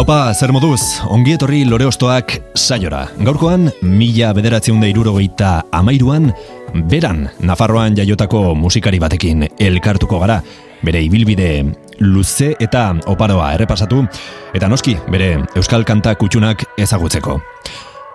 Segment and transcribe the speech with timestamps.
[0.00, 3.02] Haupa, zer moduz, ongi etorri lore ostoak saiora.
[3.20, 6.30] Gaurkoan, mila bederatzeun da irurogeita amairuan,
[6.88, 10.38] beran, Nafarroan jaiotako musikari batekin elkartuko gara,
[10.80, 11.50] bere ibilbide
[12.00, 14.00] luze eta oparoa errepasatu,
[14.56, 17.36] eta noski, bere euskal kanta kutxunak ezagutzeko.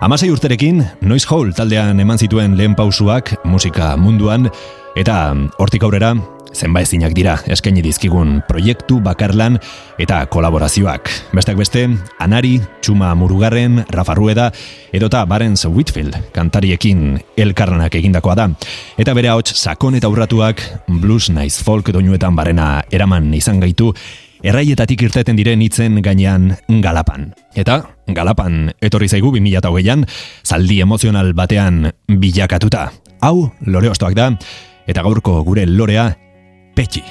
[0.02, 4.50] Amasei urterekin, Noise Hall taldean eman zituen lehen pausuak musika munduan,
[4.98, 5.20] eta
[5.62, 6.16] hortik aurrera,
[6.56, 9.60] zenbaezinak dira eskaini dizkigun proiektu bakarlan
[10.02, 11.12] eta kolaborazioak.
[11.36, 11.86] Besteak beste,
[12.24, 14.50] Anari, Txuma Murugarren, Rafa Rueda,
[14.96, 18.50] edota Barents Whitfield kantariekin elkarlanak egindakoa da.
[18.98, 23.92] Eta bere ahots sakon eta urratuak blues nice folk doinuetan barena eraman izan gaitu,
[24.46, 27.32] erraietatik irteten diren hitzen gainean galapan.
[27.56, 30.06] Eta, galapan etorri zaigu 2008an,
[30.46, 32.90] zaldi emozional batean bilakatuta.
[33.26, 34.30] Hau, lore ostoak da,
[34.86, 36.12] eta gaurko gure lorea
[36.76, 37.04] Peti.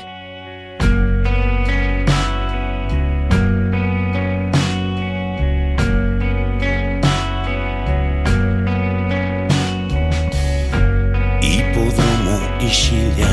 [12.60, 13.32] ischilla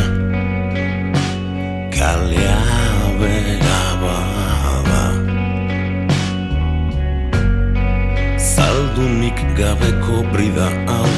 [1.96, 3.36] calleave
[3.66, 5.04] lavava
[8.38, 11.11] Saldumik gabe cobrida au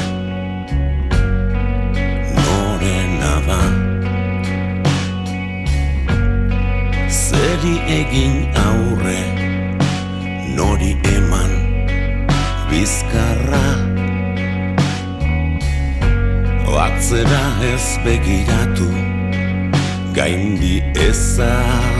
[8.04, 9.22] egin aurre
[10.56, 11.52] Nori eman
[12.70, 13.66] Bizkarra.
[16.84, 18.88] Atzera ez begiratu
[20.12, 20.76] Gaindi
[21.08, 21.96] ezazulanga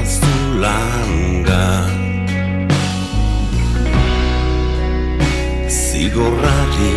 [5.69, 6.95] Zigorrari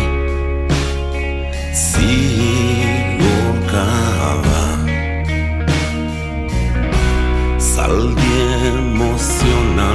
[1.84, 3.18] Zigorkaba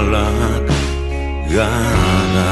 [0.04, 0.68] emozionalak
[1.54, 2.48] gara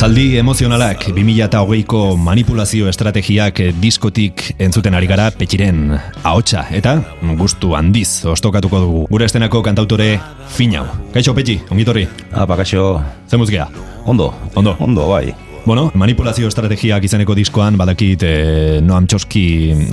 [0.00, 5.90] Zaldi emozionalak 2008ko manipulazio estrategiak diskotik entzuten ari gara petxiren
[6.22, 6.94] ahotsa eta
[7.36, 9.04] gustu handiz ostokatuko dugu.
[9.10, 10.14] Gure estenako kantautore
[10.56, 10.86] finau.
[11.12, 12.06] Kaixo petxi, ongitorri.
[12.32, 13.02] Apa, kaixo.
[13.28, 13.68] Ze muzgia?
[14.06, 14.32] Ondo.
[14.54, 14.76] Ondo.
[14.80, 15.34] Ondo, bai.
[15.66, 19.44] Bueno, manipulazio estrategiak izeneko diskoan badakit eh, Noam Txoski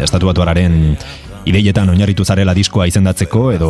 [0.06, 0.96] estatuatuararen
[1.48, 3.70] ideietan oinarritu zarela diskoa izendatzeko edo,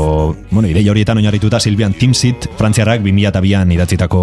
[0.52, 4.22] bueno, idei horietan oinarrituta Silvian Timsit, frantziarrak 2002an idatzitako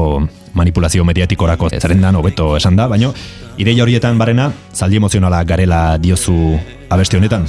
[0.58, 3.12] manipulazio mediatikorako zerrendan hobeto esan da, baino
[3.58, 6.56] idei horietan barena zaldi emozionala garela diozu
[6.90, 7.46] abesti honetan.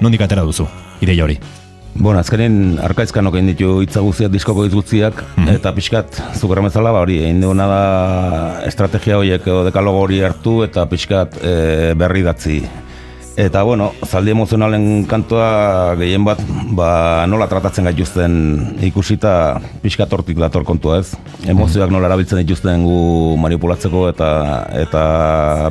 [0.00, 0.68] Nondik atera duzu
[1.02, 1.38] idei hori?
[1.90, 5.48] Bueno, azkenen arkaizkan okein ditu hitza guztiak, diskoko hitz guztiak, Mhm.
[5.56, 10.62] eta pixkat, zugarra bezala, ba, hori, egin duguna da estrategia horiek edo dekalogo hori hartu
[10.62, 12.62] eta pixkat e, berri datzi.
[13.38, 16.40] Eta, bueno, zaldi emozionalen kantua gehien bat,
[16.76, 18.34] ba, nola tratatzen gaituzten
[18.84, 21.14] ikusita pixkat hortik dator kontua ez.
[21.48, 24.30] Emozioak nola erabiltzen dituzten gu manipulatzeko eta
[24.82, 25.04] eta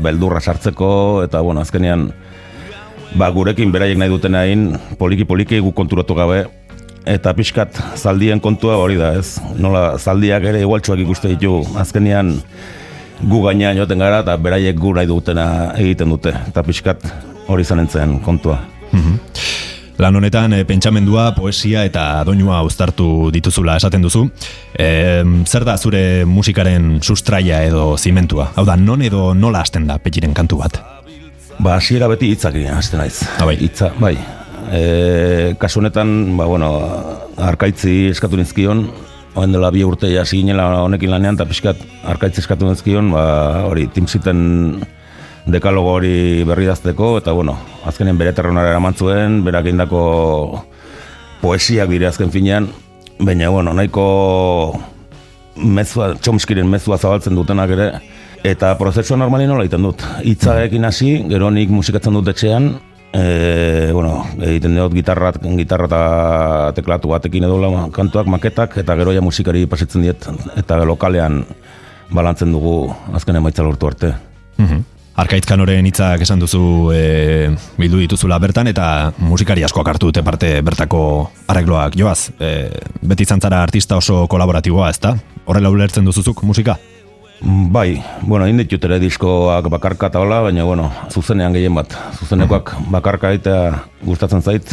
[0.01, 0.89] beldurra sartzeko,
[1.27, 2.09] eta, bueno, azkenean,
[3.19, 4.65] ba, gurekin beraiek nahi duten hain,
[4.97, 6.45] poliki-poliki gu konturatu gabe,
[7.05, 9.37] eta pixkat zaldien kontua hori da, ez?
[9.59, 12.37] Nola zaldiak ere igualtsuak ikuste ditu, azkenean
[13.19, 18.19] gu gainean joten gara, eta beraiek gu nahi dutena egiten dute, eta pixkat hori zanentzen
[18.25, 18.59] kontua.
[19.99, 24.23] Lan honetan e, pentsamendua, poesia eta doinua uztartu dituzula esaten duzu.
[24.71, 24.87] E,
[25.43, 28.53] zer da zure musikaren sustraia edo zimentua?
[28.55, 30.79] Hau da, non edo nola hasten da petxiren kantu bat?
[31.59, 33.25] Ba, hasiera beti hitzak hasten naiz.
[33.35, 33.57] Ah, bai.
[33.59, 34.13] Hitza, bai.
[34.71, 36.71] E, kasu honetan, ba, bueno,
[37.35, 38.85] arkaitzi eskatu nizkion,
[39.35, 43.25] oen dela bi urte hasi ginela honekin lanean, eta pixkat arkaitzi eskatu nizkion, ba,
[43.68, 44.79] hori, timziten
[45.51, 47.57] dekalogo hori berri dazteko, eta bueno,
[47.88, 50.63] azkenen bere terronara eraman zuen, berak indako
[51.42, 52.69] poesiak dire azken finean,
[53.19, 54.06] baina, bueno, nahiko
[55.60, 57.90] mezua, txomskiren mezua zabaltzen dutenak ere,
[58.44, 60.04] eta prozesua normali nola egiten dut.
[60.24, 62.69] Hitzaekin hasi, gero nik musikatzen dut etxean,
[63.13, 66.04] e, bueno, egiten dut gitarra, gitarra eta
[66.78, 67.60] teklatu batekin edo
[67.96, 70.30] kantuak, maketak, eta gero ja musikari pasetzen diet,
[70.60, 71.44] eta lokalean
[72.10, 74.13] balantzen dugu azken emaitza lortu arte.
[74.57, 74.99] Mhm.
[75.19, 76.62] Arkaitzkanoren hitzak esan duzu
[76.95, 77.50] e,
[77.80, 78.86] bildu dituzula bertan eta
[79.19, 81.01] musikari askoak hartu dute parte bertako
[81.51, 82.30] arregloak joaz.
[82.39, 82.69] E,
[83.04, 85.18] beti izan zara artista oso kolaboratiboa, ezta?
[85.50, 86.77] Horrela ulertzen duzuzuk musika?
[87.42, 91.98] Bai, bueno, egin ditut ere diskoak bakarka eta hola, baina, bueno, zuzenean gehien bat.
[92.19, 93.57] Zuzenekoak bakarka eta
[94.06, 94.72] gustatzen zait,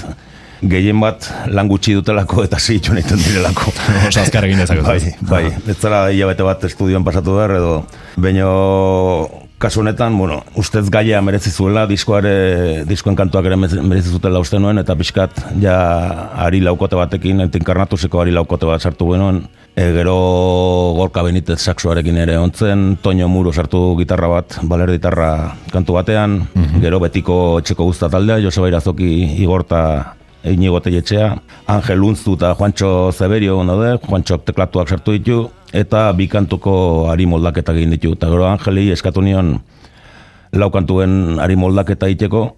[0.62, 3.74] gehien bat lan gutxi dutelako eta zitxu egiten direlako.
[4.12, 4.86] Oso azkar egin dezakezu.
[5.26, 7.74] Bai, bai, ez zara hilabete bat estudioan pasatu behar edo,
[8.14, 8.52] baino
[9.58, 14.78] kasu honetan, bueno, ustez gaia merezi zuela, diskoare, diskoen kantuak ere merezi zutela uste nuen,
[14.82, 15.76] eta pixkat, ja,
[16.44, 19.42] ari laukote batekin, eta inkarnatuseko ari laukote bat sartu genuen,
[19.72, 20.16] e, gero
[20.98, 25.30] gorka benitez saksoarekin ere ontzen, Toño Muro sartu gitarra bat, baler gitarra
[25.72, 26.42] kantu batean,
[26.84, 29.10] gero betiko etxeko guzta taldea, Joseba Irazoki
[29.40, 29.82] igorta
[30.46, 31.34] Inigo Telletxea,
[31.66, 35.38] Angel Unztu eta Juancho Zeberio daude, Juancho teklatuak sartu ditu,
[35.72, 38.14] eta bi kantuko ari moldaketa egin ditu.
[38.14, 39.58] Eta gero Angeli eskatu nion
[40.52, 42.54] lau kantuen ari moldaketa iteko,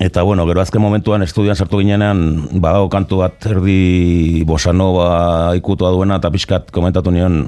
[0.00, 6.18] eta bueno, gero azken momentuan estudian sartu ginenean, badago kantu bat erdi bosanova ikutua duena,
[6.18, 7.46] eta pixkat komentatu nion,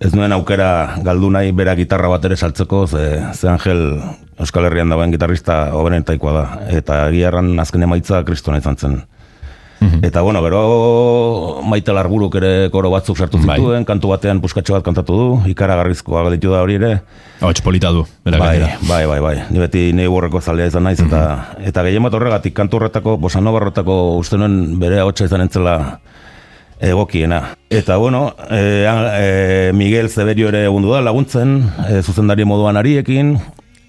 [0.00, 3.04] ez nuen aukera galdu nahi bera gitarra bat ere saltzeko, ze,
[3.36, 4.00] ze Angel
[4.42, 6.44] Euskal Herrian dagoen gitarrista hobenetaikoa da.
[6.74, 9.02] Eta egiarran azken emaitza kristona izan zen.
[10.02, 13.56] Eta bueno, gero maite larburuk ere koro batzuk sartu Bai.
[13.58, 16.92] zituen, kantu batean puskatxo bat kantatu du, ikaragarrizkoa galitu da hori ere.
[17.42, 19.34] Hots polita du, Bai, bai, bai, bai.
[19.50, 21.22] Ni beti nei borreko zalea izan naiz, eta,
[21.58, 25.76] eta gehien bat horregatik, kantu horretako, bosanova horretako uste nuen bere hotxa izan entzela
[26.82, 27.42] egokiena.
[27.70, 31.58] Eta bueno, e, e, Miguel Zeberio ere egundu da laguntzen,
[31.88, 33.36] e, zuzendari moduan ariekin,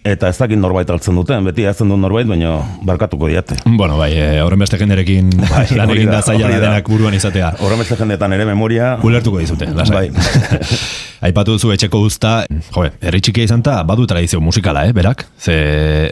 [0.04, 3.56] eta ez dakit norbait altzen duten, beti hazten du norbait, baina barkatuko diate.
[3.64, 7.54] Bueno, bai, e, horren beste jenderekin Bai, lan egin da, zaila da denak buruan izatea.
[7.64, 10.10] Horren beste jendetan ere memoria, Ulertuko dizute, lasai.
[10.12, 10.64] bai,
[11.30, 15.24] Aipatu duzu etxeko guzta, jo, herri txikia izan ta, badu tradizio musikala, eh, berak?
[15.40, 15.56] Ze,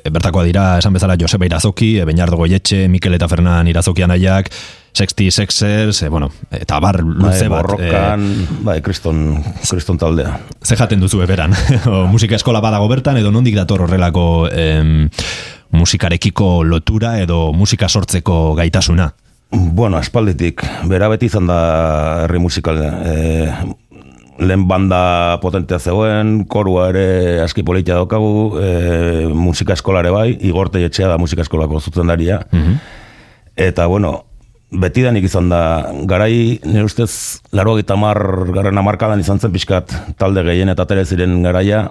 [0.07, 4.47] bertakoa dira, esan bezala Joseba Irazoki, Beñardo Goietxe, Mikel eta Fernan Irazoki anaiak,
[4.93, 7.63] Sexty Sexers, e, bueno, eta bar bai, luze bat.
[7.63, 8.25] borrokan,
[8.65, 9.39] bai, kriston,
[9.69, 10.35] kriston taldea.
[10.59, 11.55] E, ze jaten duzu beran?
[11.91, 15.07] o, musika eskola badago bertan, edo nondik dator horrelako em,
[15.71, 19.13] musikarekiko lotura edo musika sortzeko gaitasuna?
[19.51, 21.61] Bueno, aspalditik, bera beti izan da
[22.25, 22.79] herri musikal.
[22.81, 23.47] E,
[24.41, 28.71] lehen banda potentea zegoen, korua ere aski politia daukagu, e,
[29.31, 32.41] musika eskolare bai, igorte etxea da musika eskolako zuzendaria.
[33.55, 34.30] Eta, bueno,
[34.71, 38.17] betidanik izan da, garai, nire ustez, laro mar
[38.53, 41.89] garren amarkadan izan zen pixkat talde gehien eta tere ziren garaia,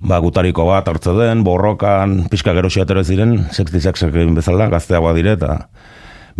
[0.00, 5.32] ba, gutariko bat hartze den, borrokan, pixka gerosia tere ziren, sextizak egin bezala, gazteagoa dire,
[5.32, 5.68] eta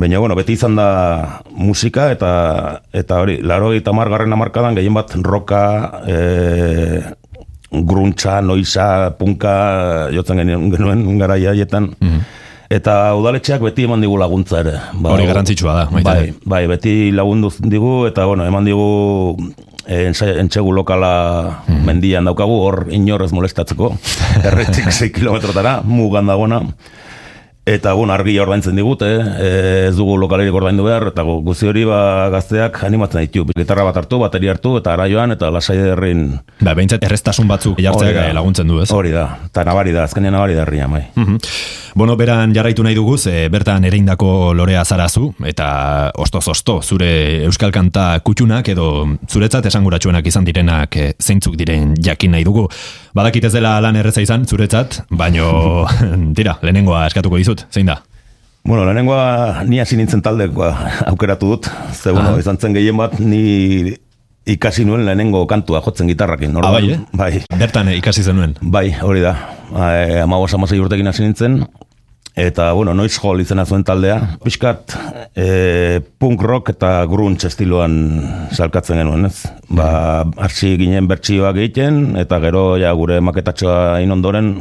[0.01, 2.29] Baina, bueno, beti izan da musika eta
[2.97, 5.65] eta hori, laro eta margarren amarkadan gehien bat roka,
[6.09, 7.03] e,
[7.71, 11.91] gruntza, noisa, punka, jotzen genuen, genuen garaia haietan.
[12.71, 14.77] Eta udaletxeak beti eman digu laguntza ere.
[14.95, 18.87] Ba, Hori garrantzitsua da, baita Bai, bai, beti lagundu digu eta bueno, eman digu
[19.91, 23.91] eh, entsegu lokala mendian daukagu, hor inorrez molestatzeko,
[24.53, 26.63] erretik 6 kilometrotara, mugan dagoena.
[27.71, 29.07] Eta, bueno, argi ordaintzen digute,
[29.39, 32.01] eh, ez dugu lokalerik ordaindu behar, eta gu- guzti hori ba,
[32.33, 33.45] gazteak animatzen ditu.
[33.55, 36.25] Gitarra bat hartu, bateria hartu, eta ara joan, eta lasai derrin
[36.61, 38.91] Ba, behintzat erreztasun batzuk jartzeak eh, laguntzen du, ez?
[38.91, 39.29] hori da.
[39.47, 41.05] Eta nabari da, azkenean nabari da herria, bai.
[41.15, 41.39] Mhm.
[41.95, 48.21] Bueno, beran jarraitu nahi dugu, ze bertan ereindako lorea zarazu, eta ostoz-osto, zure euskal kanta
[48.23, 52.69] kutxunak edo zuretzat esanguratsuenak izan direnak eh, zeintzuk diren jakin nahi dugu.
[53.15, 55.87] Badakit ez dela lan erreza izan, zuretzat, baino,
[56.39, 57.99] tira, lehenengoa eskatuko dizut, zein da?
[58.67, 60.71] Bueno, lehenengoa ni hasi nintzen taldekoa
[61.11, 61.71] aukeratu dut.
[61.97, 63.95] Ze, bueno, izan zen gehien bat, ni
[64.51, 66.55] ikasi nuen lehenengo kantua jotzen gitarrakin.
[66.63, 66.99] Ah, bai, eh?
[67.17, 68.55] Bai, Bertan eh, ikasi zenuen.
[68.61, 69.35] bai, hori da.
[69.71, 71.65] E, amabos amasei urtekin hasi nintzen.
[72.39, 74.19] Eta, bueno, noiz hall izena zuen taldea.
[74.45, 74.95] Piskat,
[75.35, 77.97] e, punk rock eta grunge estiloan
[78.55, 79.51] salkatzen genuen, ez?
[79.69, 84.55] Ba, hasi ginen bertsioak egiten, eta gero ja gure maketatxoa hain ondoren,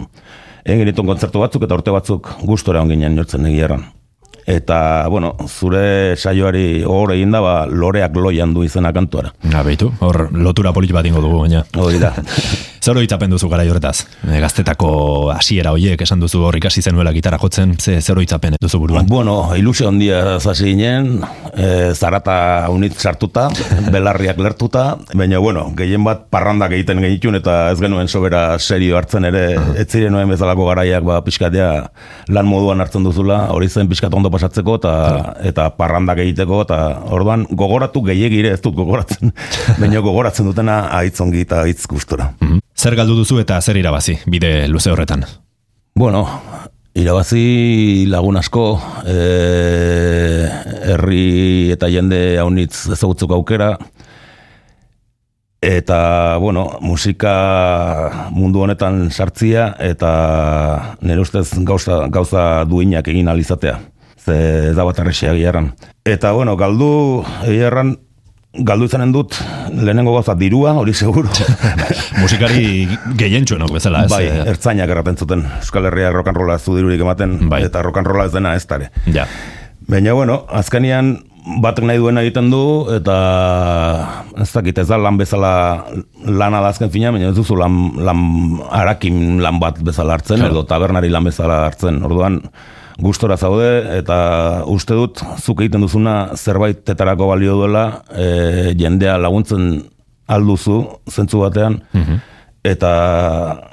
[0.65, 3.85] egin genituen kontzertu batzuk eta urte batzuk gustora on ginen jortzen egieran.
[4.49, 9.29] Eta, bueno, zure saioari hor egin da, ba, loreak loian du izena kantuara.
[9.45, 11.61] Na, behitu, hor lotura polit bat ingo dugu, baina.
[11.77, 12.15] Hori da.
[12.89, 14.07] Zer oroitzapen duzu gara horretaz?
[14.25, 14.87] E, gaztetako
[15.29, 19.05] hasiera hoiek esan duzu hor ikasi zenuela gitarra jotzen, ze zer oroitzapen duzu buruan?
[19.05, 21.19] Bueno, ilusio handia zasi ginen,
[21.53, 23.43] e, zarata unit sartuta,
[23.93, 29.29] belarriak lertuta, baina, bueno, gehien bat parrandak egiten genitun eta ez genuen sobera serio hartzen
[29.29, 29.43] ere,
[29.77, 31.69] ez ziren noen bezalako garaiak ba, pixkatea
[32.33, 34.95] lan moduan hartzen duzula, hori zen pixkat ondo pasatzeko eta,
[35.51, 36.81] eta parrandak egiteko, eta
[37.13, 39.35] orduan gogoratu gehiagire ez dut gogoratzen,
[39.83, 42.31] baina gogoratzen dutena aitz ongi eta aitz gustora.
[42.41, 42.65] Mhm.
[42.79, 45.25] Zer galdu duzu eta zer irabazi, bide luze horretan?
[45.99, 46.21] Bueno,
[46.95, 48.63] irabazi lagun asko,
[49.03, 49.15] e,
[50.93, 53.73] herri eta jende haunitz ezagutzuk aukera,
[55.59, 55.99] eta,
[56.39, 57.35] bueno, musika
[58.31, 63.75] mundu honetan sartzia, eta nire ustez gauza, gauza duinak egin alizatea.
[64.23, 65.73] Ze ez da bat arrexia egiarran.
[66.07, 67.97] Eta, bueno, galdu egiarran,
[68.53, 69.35] galdu izanen dut
[69.69, 71.29] lehenengo gauza dirua, hori seguro.
[72.21, 72.87] Musikari
[73.19, 74.11] gehientsuenok bezala, ez?
[74.11, 75.45] bai, Eh, ertzainak erraten zuten.
[75.61, 77.61] Euskal Herria rock and rolla ez du dirurik ematen, Bai.
[77.67, 78.89] eta rock and rolla ez dena ez dare.
[79.13, 79.27] Ja.
[79.89, 81.19] Baina, bueno, azkenian
[81.61, 82.59] batek nahi duena egiten du,
[82.93, 83.15] eta
[84.37, 85.85] ez dakit ez da lan bezala
[86.25, 88.19] lana da azken fina, baina ez duzu lan, lan
[88.69, 90.51] harakin lan bat bezala hartzen, Claro.
[90.57, 92.01] edo tabernari lan bezala hartzen.
[92.05, 92.41] Orduan,
[92.99, 94.17] gustora zaude, eta
[94.69, 99.71] uste dut, zuk egiten duzuna zerbaitetarako balio duela, e, jendea laguntzen
[100.29, 101.79] alduzu, zentzu batean,
[102.67, 102.91] eta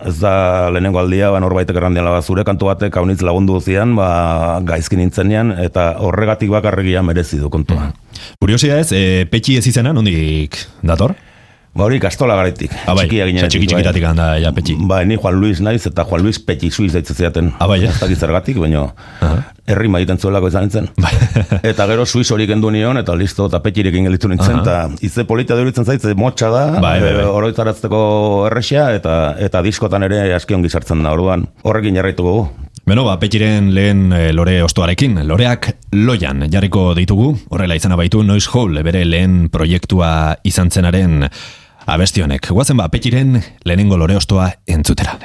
[0.07, 0.35] ez da
[0.71, 4.09] lehenengo aldia, ba, norbaitek errandian ba, zure kantu batek haunitz lagundu zian, ba,
[4.67, 7.91] gaizkin nintzenean, eta horregatik bakarregia merezi du kontua.
[8.41, 10.57] Kuriosia ez, e, petxi ez izena, nondik
[10.87, 11.17] dator?
[11.77, 14.77] Ba hori kastola garaitik, Ah, bai, txikia ginenetik, txiki txikitatik handa, ja, petxi.
[14.89, 17.51] Ba, ni Juan Luis naiz, eta Juan Luis Petxi Suiz daitze ziaten.
[17.61, 17.91] Ah, bai, eh?
[17.91, 18.87] Ez dakit zergatik, baina
[19.67, 20.89] herri maiten zuelako izan nintzen.
[21.03, 21.11] Bai.
[21.73, 25.57] eta gero Suiz hori gendu nion, eta listo, eta petxirekin gelditu nintzen, eta ize polita
[25.59, 27.25] duritzen zaitze motxa da, Bai, bai, bai.
[27.25, 28.01] e, oroitzaratzeko
[28.49, 31.45] erresia, eta eta diskotan ere aski ongi sartzen da, orduan.
[31.67, 32.47] Horrekin jarraitu gogu.
[32.87, 38.49] Beno, ba, petxiren lehen e, lore ostoarekin, loreak loian jarriko ditugu, horrela izana baitu Noise
[38.55, 41.27] Hall bere lehen proiektua izan zenaren
[41.87, 42.51] abesti honek.
[42.51, 45.19] Guazen ba, petxiren lehenengo lore ostoa entzutera.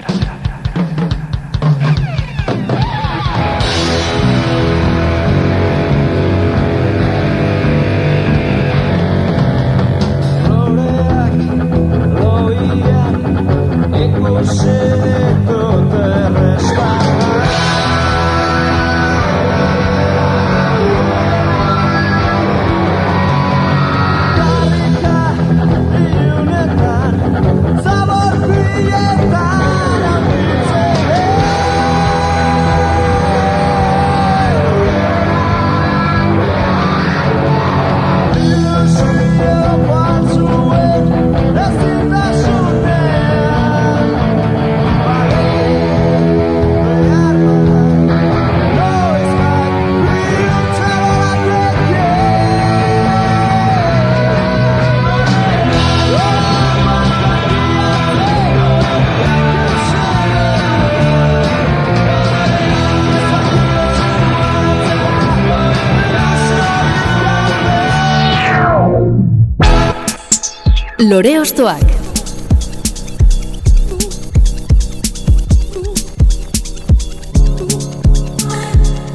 [71.11, 71.81] Lore Ostoak.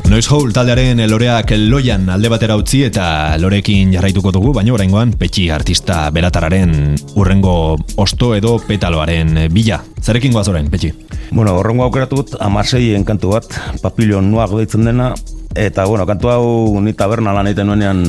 [0.04, 5.46] Noise Hall taldearen loreak loian alde batera utzi eta lorekin jarraituko dugu, baina oraingoan petxi
[5.48, 9.80] artista beratararen urrengo osto edo petaloaren bila.
[10.04, 10.92] Zarekin goaz orain, petxi?
[11.30, 13.48] Bueno, horrengo aukeratu dut, amaseien kantu bat,
[13.80, 15.14] papilion nuak deitzen dena,
[15.56, 18.04] eta, bueno, kantu hau ni taberna lan egiten nuenean,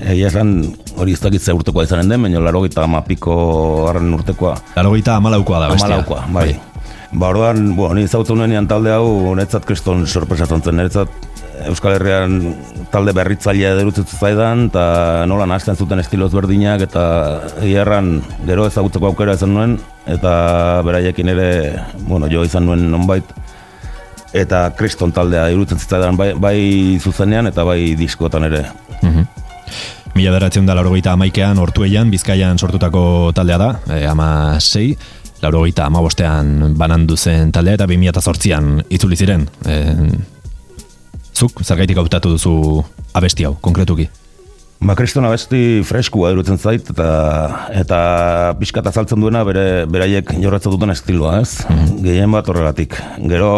[0.00, 0.62] egia esan,
[0.98, 3.34] hori ez dakit urtekoa izanen den, baina laro gita amapiko
[3.88, 5.86] harren urtekoa, Laurogeita amalaukoa da bestia.
[5.86, 6.60] amalaukoa, bai.
[7.12, 11.08] Ba, orduan, bueno, ni zautzen nuenean talde hau, netzat kriston sorpresatzen zen, netzat
[11.66, 12.36] Euskal Herrian
[12.92, 17.04] talde berritzailea derutzen zaidan, eta nola nahasten zuten estiloz berdinak, eta
[17.64, 20.32] egiarran gero ezagutzeko aukera izan nuen, eta
[20.86, 21.48] beraiekin ere,
[22.06, 23.32] bueno, jo izan nuen nonbait,
[24.36, 26.58] eta kriston taldea irutzen zitzaidan bai, bai
[27.00, 28.66] zuzenean eta bai diskotan ere.
[29.02, 29.37] Mhm.
[30.18, 34.88] Mila beratzen da laurogeita amaikean ortueian, bizkaian sortutako taldea da, e, ama sei,
[35.44, 39.44] laurogeita amabostean banandu zen taldea eta 2008an itzuli ziren.
[39.62, 39.76] E,
[41.38, 42.54] zuk, zergaitik hautatu duzu
[43.14, 44.08] abesti hau, konkretuki?
[44.82, 47.06] Ba, kriston abesti freskua irutzen zait, eta,
[47.78, 48.00] eta
[48.58, 51.62] pixkat azaltzen duena bere, beraiek jorratzen duten estiloa, ez?
[52.02, 52.98] Gehien bat horregatik.
[53.30, 53.52] Gero,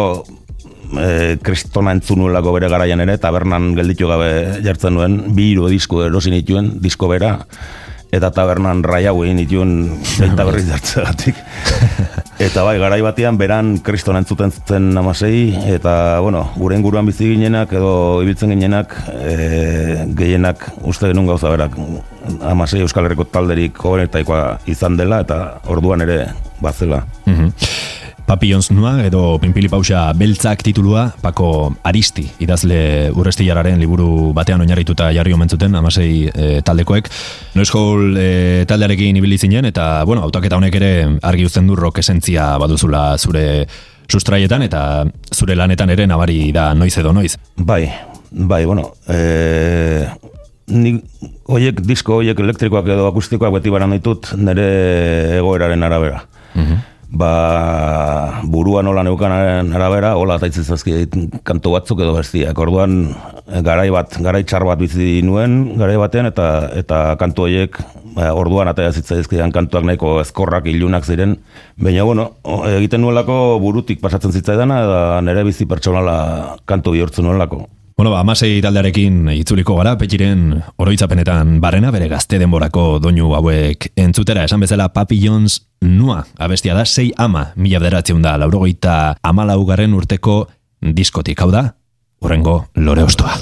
[0.99, 4.31] e, kristona entzun nuelako bere garaian ere, tabernan gelditu gabe
[4.65, 7.37] jartzen nuen, bi hiru disko erosi nituen, disko bera,
[8.11, 9.71] eta tabernan rai hau egin nituen
[10.19, 11.37] baita berriz jartzegatik.
[12.45, 15.93] eta bai, garai batean beran kristona entzuten zen amasei, eta,
[16.23, 17.93] bueno, gure inguruan bizi ginenak edo
[18.25, 21.79] ibiltzen ginenak, e, gehienak uste genuen gauza berak,
[22.51, 26.25] amasei Euskal Herriko talderik hobenetaikoa izan dela, eta orduan ere
[26.61, 27.05] bazela.
[27.25, 27.55] Mhm.
[28.31, 35.33] Papillons Noir edo Pinpili Pausa beltzak titulua Pako Aristi idazle urrestilararen liburu batean oinarrituta jarri
[35.35, 37.09] omen zuten amasei e, taldekoek
[37.59, 38.29] Noise Hall e,
[38.69, 40.91] taldearekin ibili zinen eta bueno, autaketa honek ere
[41.27, 43.65] argi uzten du rock esentzia baduzula zure
[44.07, 44.83] sustraietan eta
[45.35, 47.35] zure lanetan ere nabari da noiz edo noiz.
[47.57, 47.83] Bai,
[48.31, 50.07] bai, bueno, e,
[50.71, 50.95] ni
[51.51, 54.71] hoiek disko hoiek elektrikoak edo akustikoak beti baran ditut nire
[55.41, 56.23] egoeraren arabera.
[57.11, 60.93] Ba, burua nola neukanaren arabera, hola ataitzen zazki
[61.43, 62.55] kantu batzuk edo bestiak.
[62.55, 63.09] Orduan,
[63.65, 66.45] garai bat, garai txar bat bizi nuen, garai batean, eta
[66.79, 67.75] eta kantu horiek,
[68.15, 71.35] ba, orduan ataia zitzaizkidan kantuak nahiko ezkorrak, ilunak ziren.
[71.75, 72.29] Baina, bueno,
[72.77, 76.17] egiten nuelako burutik pasatzen zitzaidana, eta nire bizi pertsonala
[76.63, 77.65] kantu bihurtzen nuelako.
[78.01, 84.47] Bueno, ba, amasei taldearekin itzuliko gara, petxiren oroitzapenetan barrena, bere gazte denborako doinu hauek entzutera,
[84.49, 90.39] esan bezala Papi Jones nua, abestia da, sei ama, mila bederatzeun da, laurogeita amalaugarren urteko
[90.81, 91.67] diskotik, hau da,
[92.25, 93.37] urrengo lore ostoa.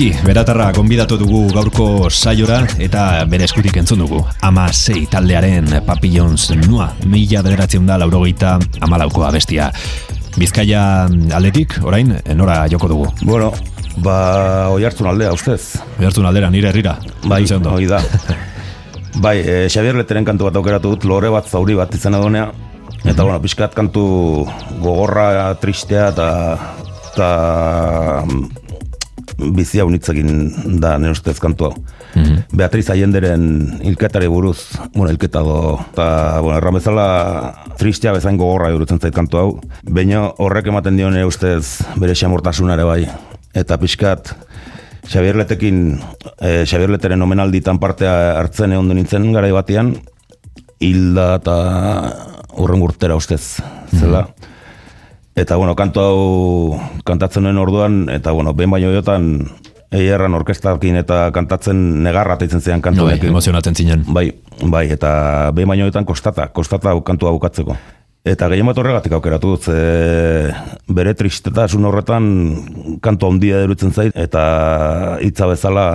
[0.00, 4.22] Petxi, beratarra gonbidatu dugu gaurko saiora eta bere eskutik entzun dugu.
[4.48, 9.66] Ama sei taldearen Papi Jones nua, mila bederatzeun da laurogeita amalauko abestia.
[10.40, 10.80] Bizkaia
[11.36, 13.10] aldetik, orain, nora joko dugu.
[13.28, 13.50] Bueno,
[14.00, 14.16] ba,
[14.72, 15.76] oi hartzun aldea, ustez.
[15.98, 16.96] Behartzun aldera, nire herrira.
[17.28, 18.00] Bai, hoi da.
[19.26, 22.48] bai, e, Xabier Leteren kantu bat aukeratu dut, lore bat zauri bat izan edonea.
[23.04, 24.06] Eta, bueno, pixkat kantu
[24.80, 26.30] gogorra, tristea eta
[27.10, 27.30] eta
[29.40, 31.74] mm, bizia unitzekin da nire ustez kantu hau.
[32.56, 36.06] Beatriz Allenderen hilketari buruz, bueno, hilketa do, eta,
[36.42, 37.06] bueno, erran bezala
[37.78, 39.48] tristea bezain gogorra iruditzen zait kantu hau.
[39.88, 43.04] Baina horrek ematen dio nire ustez bere xamortasunare bai.
[43.54, 44.34] Eta pixkat,
[45.10, 45.98] Xabier Letekin,
[46.38, 49.96] eh, Xabier Leteren omenalditan parte hartzen egon nintzen garai batean,
[50.80, 51.56] hilda eta
[52.60, 53.60] urren urtera ustez,
[53.96, 54.28] zela.
[55.40, 56.16] Eta, bueno, kantu hau
[57.08, 59.30] kantatzen nuen orduan, eta, bueno, behin baino jotan,
[59.90, 63.32] eierran orkestakin eta kantatzen negarra teitzen zean kantu Bai, honekin.
[63.32, 64.04] emozionatzen zinen.
[64.06, 64.28] Bai,
[64.62, 67.76] bai, eta behin baino jotan kostata, kostata kantua bukatzeko.
[68.20, 70.52] Eta gehien bat horregatik aukeratu dut, ze
[70.92, 72.26] bere tristetasun horretan
[73.00, 75.86] kantu handia derutzen zait, eta hitza bezala,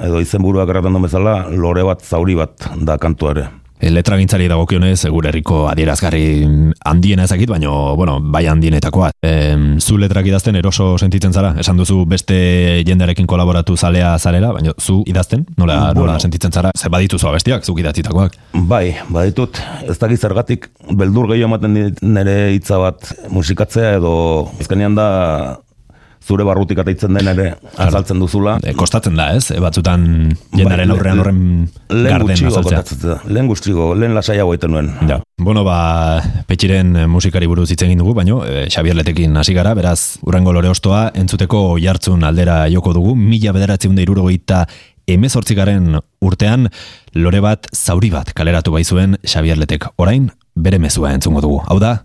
[0.00, 3.44] edo izenburuak erraten bezala, lore bat, zauri bat da kantua ere.
[3.44, 6.24] E, letra gintzari dagokionez, gure herriko adierazgarri
[6.84, 9.10] handiena ezakit, baino, bueno, bai handienetakoa.
[9.22, 9.32] E,
[9.80, 11.54] zu letrak idazten eroso sentitzen zara?
[11.60, 12.36] Esan duzu beste
[12.86, 15.46] jendearekin kolaboratu zalea zarela, baina zu idazten?
[15.56, 16.20] Nola, nola Bueno.
[16.20, 16.70] sentitzen zara?
[16.76, 18.36] Zer badituzu abestiak, zuk idatzitakoak?
[18.52, 24.14] Bai, baditut, ez dakit zergatik, beldur gehiago ematen nire hitza bat musikatzea edo
[24.60, 25.08] ezkenean da
[26.26, 28.56] zure barrutik ateitzen den ere azaltzen duzula.
[28.64, 29.50] E, kostatzen da, ez?
[29.52, 30.06] E, batzutan
[30.52, 31.40] Bai, aurrean le- horren
[31.88, 33.18] garden azaltzea.
[33.28, 34.88] lehen guztigo, lehen lasaiago egiten nuen.
[35.08, 35.20] Ja.
[35.36, 40.16] Bueno, ba, petxiren musikari buruz hitz egin dugu, baino, e, Xabier Letekin hasi gara, beraz,
[40.22, 44.64] urrengo lore ostoa, entzuteko jartzun aldera joko dugu, mila bederatzen da irurogeita
[45.06, 46.68] emezortzigaren urtean,
[47.14, 49.90] lore bat, zauri bat kaleratu baizuen Xabier Letek.
[50.00, 51.60] Orain, bere mezua entzungo dugu.
[51.68, 51.98] Hau da,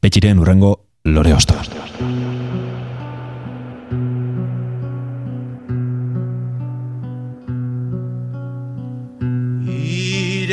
[0.00, 2.25] petxiren urrengo lore ostoa.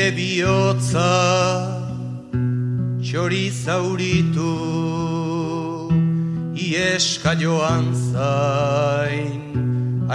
[0.04, 1.12] Ire bihotza
[3.00, 4.52] txori zauritu
[6.60, 9.40] Ieska joan zain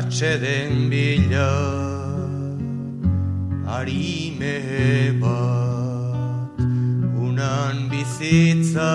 [0.00, 1.52] atxeden bila
[3.78, 4.60] Arime
[5.24, 6.60] bat
[7.24, 8.92] unan bizitza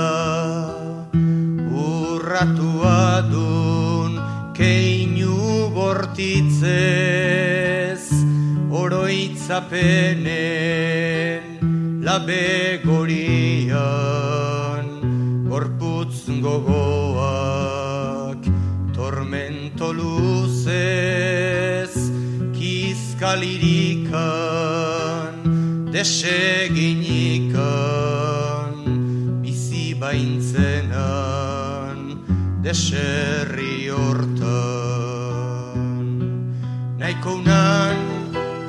[1.73, 3.01] Urratua
[3.33, 4.21] dun
[4.53, 7.33] keinu bortitzez
[8.73, 11.45] oroitzapenen
[12.01, 13.77] labe gorian
[15.45, 18.41] gorputz gogoak
[18.95, 21.93] tormento luzez
[22.57, 25.37] kizkalirikan
[25.93, 27.53] deseginikan
[29.45, 31.99] bizi baintzenan
[32.65, 34.57] deserri hortan.
[36.97, 38.12] Nahiko unan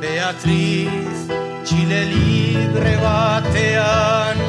[0.05, 1.21] Beatriz
[1.65, 4.43] Txile libre batean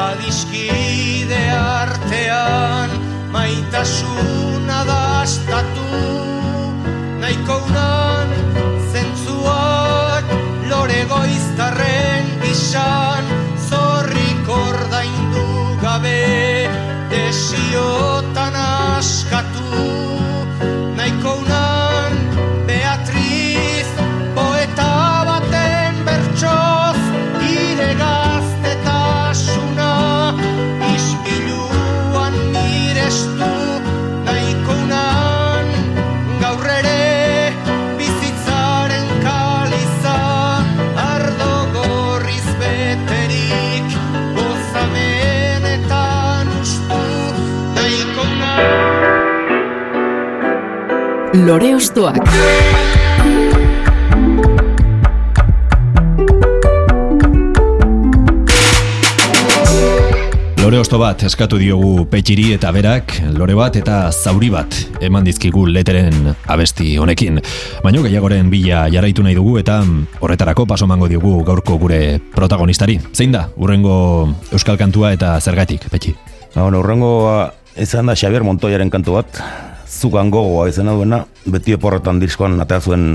[0.00, 2.92] Adiskide artean
[3.32, 5.86] Maitasuna dastatu
[7.22, 8.36] Nahiko unan
[8.92, 10.36] zentzuak
[10.68, 13.32] Lore goiztarren gizan
[51.48, 52.18] Lore Ostoak.
[60.60, 65.64] Lore osto bat eskatu diogu petxiri eta berak, lore bat eta zauri bat eman dizkigu
[65.72, 67.40] leteren abesti honekin.
[67.80, 69.78] Baina gehiagoren bila jarraitu nahi dugu eta
[70.20, 72.98] horretarako paso mango diogu gaurko gure protagonistari.
[73.16, 76.12] Zein da, urrengo euskal kantua eta zergatik, petxi?
[76.52, 77.14] Ba, bueno, urrengo
[77.80, 79.40] izan da Xavier Montoyaren kantu bat,
[79.88, 83.06] zugan gogoa izena duena, beti oporretan diskoan atea zuen,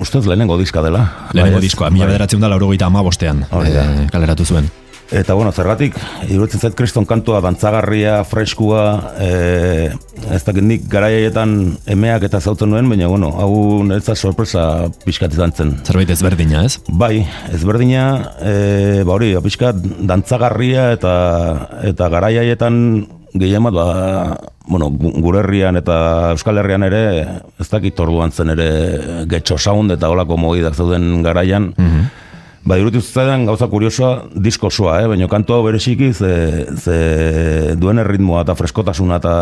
[0.00, 1.04] ustez lehenengo diska dela.
[1.32, 2.14] Lehenengo Bai, diskoa, mila Bai.
[2.14, 3.84] bederatzen da laurogeita amabostean Hori da.
[3.84, 4.70] eh, kaleratu zuen.
[5.12, 5.94] Eta bueno, zergatik,
[6.32, 9.90] iruditzen zait kriston kantua, dantzagarria, freskua, e,
[10.32, 11.52] ez dakit nik garaiaietan
[11.92, 15.74] emeak eta zautzen nuen, baina bueno, hau niretzat sorpresa pixkat izan zen.
[15.84, 16.80] Zerbait ezberdina, ez?
[16.88, 17.20] Bai,
[17.52, 18.06] ezberdina,
[18.40, 21.12] e, ba hori, pixkat dantzagarria eta
[21.92, 22.80] eta garaiaietan
[23.34, 27.00] gehien bat, ba, bueno, gu- gure herrian eta Euskal Herrian ere,
[27.60, 28.68] ez dakit orduan zen ere
[29.28, 31.72] getxo sound eta olako mogidak zauden garaian,
[32.64, 35.08] Ba, irutu zitzaidan gauza kuriosoa disko osoa, eh?
[35.10, 36.30] baina kantu hau bereziki ze,
[36.80, 36.94] ze
[37.76, 39.32] duen erritmoa eta freskotasuna eta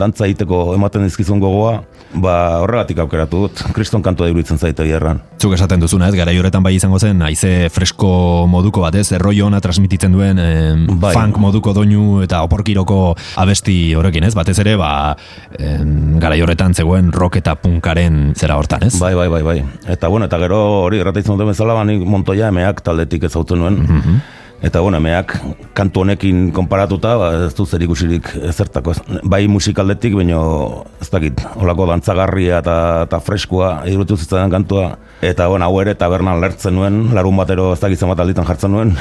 [0.00, 1.82] dantza egiteko ematen dizkizun gogoa,
[2.24, 5.20] ba, horregatik aukeratu dut, kriston kantua iruditzen zaite erran.
[5.36, 9.34] Zuk esaten duzuna, ez, garai horretan bai izango zen, haize fresko moduko bat, ez, erroi
[9.44, 11.12] ona transmititzen duen eh, Bai.
[11.12, 13.02] funk moduko doinu eta oporkiroko
[13.42, 15.12] abesti horrekin, ez, batez ere, ba,
[15.58, 18.96] em, garai horretan zegoen rock eta punkaren zera hortan, ez?
[18.96, 19.58] Bai, bai, bai, bai.
[19.92, 24.22] Eta bueno, eta gero hori errataitzen duten bezala, ba, nik Montoya emeak taldetik ezautzen nuen.
[24.62, 25.32] Eta bueno, emeak
[25.74, 28.92] kantu honekin konparatuta, ba, ez du zer ikusirik ezertako.
[28.94, 32.76] Ez, bai musikaldetik, baino ez dakit, olako dantzagarria eta,
[33.08, 34.92] eta freskua irutu zitzaidan kantua.
[35.18, 38.94] Eta bueno, hau ere tabernan lertzen nuen, larun batero ez dakit zenbat alditan jartzen nuen.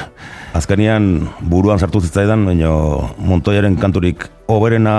[0.57, 1.11] Azkenian
[1.53, 2.73] buruan sartu zitzaidan, baino
[3.21, 4.95] Montoyaren kanturik oberena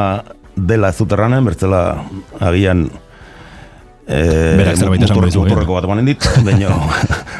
[0.54, 1.82] dela ez dut erranen, bertzela
[2.38, 2.86] agian
[4.06, 6.72] Eh, Berak zerbait mutur- dizu, Muturreko bat emanen dit, baina,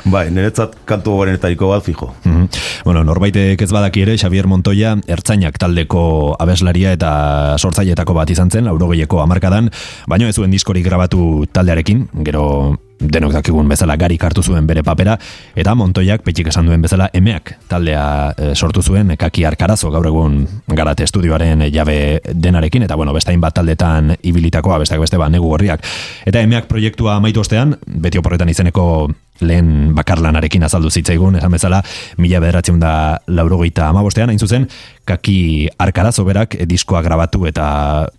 [0.05, 2.13] bai, niretzat kantu goberenetariko bat fijo.
[2.25, 2.47] Mhm.
[2.85, 8.65] Bueno, norbaitek ez badaki ere, Xavier Montoya, ertzainak taldeko abeslaria eta sortzailetako bat izan zen,
[8.71, 9.71] laurogeieko amarkadan,
[10.07, 15.17] baino ez zuen diskorik grabatu taldearekin, gero denok dakigun bezala garik hartu zuen bere papera,
[15.57, 18.05] eta Montoyak petxik esan duen bezala emeak taldea
[18.37, 23.55] eh, sortu zuen kaki arkarazo gaur egun garate estudioaren jabe denarekin, eta bueno, bestain bat
[23.55, 25.85] taldetan ibilitakoa, besteak beste ba, negu gorriak.
[26.27, 29.11] Eta emeak proiektua amaitu ostean, beti oporretan izeneko
[29.43, 31.83] lehen bakarlanarekin azaldu zitzaigun, esan bezala,
[32.23, 32.93] mila bederatzen da
[33.27, 34.69] laurogeita amabostean, hain zuzen,
[35.09, 37.67] kaki arkarazo berak eh, diskoa grabatu eta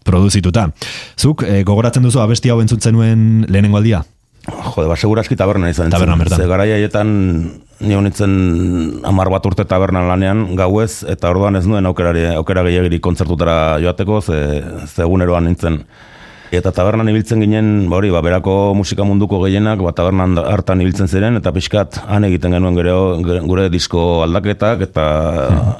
[0.04, 0.69] produzituta.
[1.19, 4.04] Zuk, eh, gogoratzen duzu abesti hau entzuntzen nuen lehenengo aldia?
[4.43, 5.93] Jode, ba, seguraski tabernan izan zen.
[5.95, 6.41] Tabernan bertan.
[6.41, 7.12] Ze garai haietan
[7.79, 8.34] ni honitzen
[9.08, 14.19] amar bat urte tabernan lanean gauez, eta orduan ez nuen aukerari, aukera gehiagiri kontzertutara joateko,
[14.21, 14.39] ze,
[14.88, 15.84] ze eguneroan nintzen.
[16.53, 21.09] Eta tabernan ibiltzen ginen, ba hori, ba, berako musika munduko gehienak, ba, tabernan hartan ibiltzen
[21.09, 22.93] ziren, eta pixkat han egiten genuen gure,
[23.47, 25.07] gure disko aldaketak, eta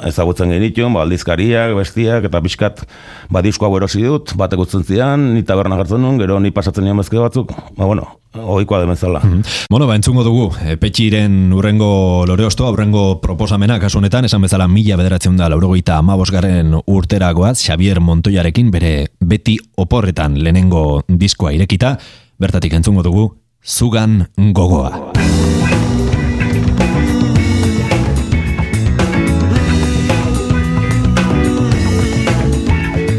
[0.10, 2.84] ezagutzen genituen, ba, aldizkariak, bestiak, eta pixkat,
[3.30, 6.90] ba, disko hau erosi dut, batek utzen zidan, ni taberna jartzen nuen, gero ni pasatzen
[6.90, 9.22] nion bezke batzuk, ba, bueno, ohikoa demezala.
[9.70, 14.68] Bueno, ba, entzungo dugu, e, petxiren urrengo lore ostoa, urrengo proposamena kasu honetan, esan bezala
[14.68, 21.98] mila bederatzen da laurogeita amabosgarren urteragoaz, Xavier Montoyarekin bere beti oporretan lehenengo diskoa irekita,
[22.40, 25.12] bertatik entzungo dugu, zugan gogoa.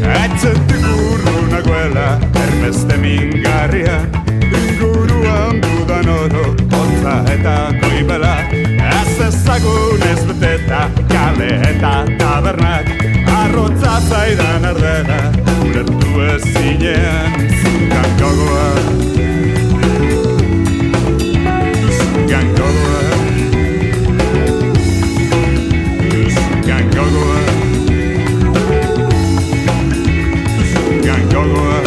[0.05, 4.01] Atzetik urru nagoela, ermeste mingarria.
[4.45, 8.35] Inguruan dudan oro, hotza eta goibela.
[8.51, 12.93] Ez ezagun ez beteta, kale eta tabernak.
[13.35, 15.54] Arrotza zaidan ulertu
[16.39, 18.69] zinen zugan gogoa
[21.97, 22.99] Zugan gogoa
[26.35, 27.39] Zugan gogoa
[30.73, 31.79] Zugan gogoa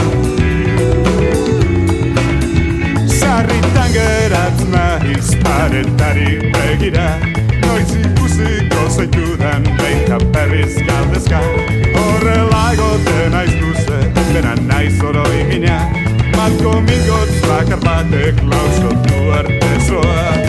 [3.18, 7.08] Zarritan geratz nahiz paretari begira.
[7.66, 11.40] Noiz ikusiko zaitudan behin eta berriz galdezka.
[11.98, 13.57] Horrela goten aiz
[14.38, 15.78] dena naiz oroi mina
[16.36, 20.47] Malko mingotz bakar batek lauskotu arte zoa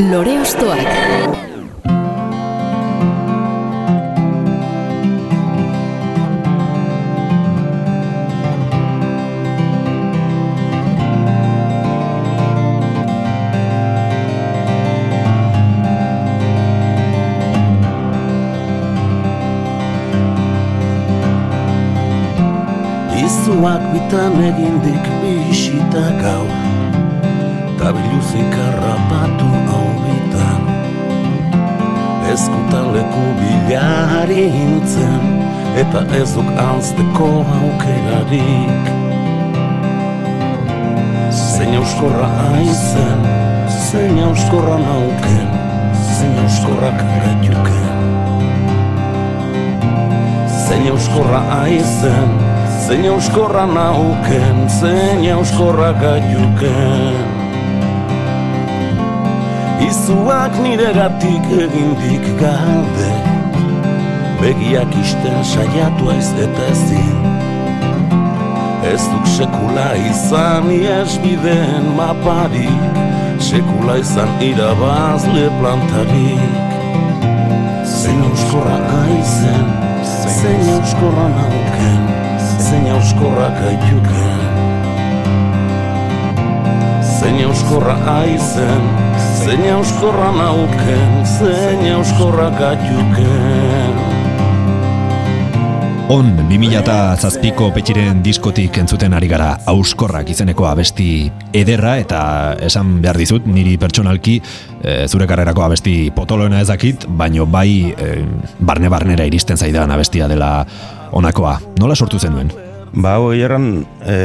[0.00, 0.82] Lore Ostoak.
[23.14, 26.50] Izuak bitan egin dik bisita gau
[27.78, 29.63] Ta biluzik harrapatu
[32.34, 35.26] Ezkutaleku bilari hintzen
[35.78, 38.88] Eta ez duk anzteko aukerarik
[41.30, 43.20] Zein euskorra aizen
[43.70, 45.52] Zein euskorra nauken
[46.16, 48.02] Zein euskorrak gaituken
[50.64, 52.34] Zein euskorra aizen
[52.88, 57.23] Zein euskorra nauken Zein euskorra gaiuken
[59.94, 63.10] Izuak niregatik egindik galde.
[64.40, 67.20] Begiak isten saiatu aiz eta ezin.
[68.90, 72.82] Ez duk sekula izan iesbideen maparik
[73.46, 76.74] Sekula izan irabazle plantarik.
[77.86, 79.66] Zein euskorra aizen
[80.40, 82.04] Zein euskorra nauken
[82.66, 84.44] Zein euskorra gaituken.
[87.14, 89.04] Zein euskorra aizen
[89.44, 93.98] Zein euskorra nauken Zein euskorra gaituken
[96.14, 101.08] On, 2007ko petxiren diskotik entzuten ari gara auskorrak izeneko abesti
[101.60, 102.22] ederra eta
[102.64, 108.10] esan behar dizut niri pertsonalki e, zure karrerako abesti potoloena ezakit, baino bai e,
[108.64, 110.54] barne-barnera iristen zaidan abestia dela
[111.12, 111.58] onakoa.
[111.84, 112.52] Nola sortu zenuen?
[112.94, 113.72] Ba, hoi erran,
[114.08, 114.18] e,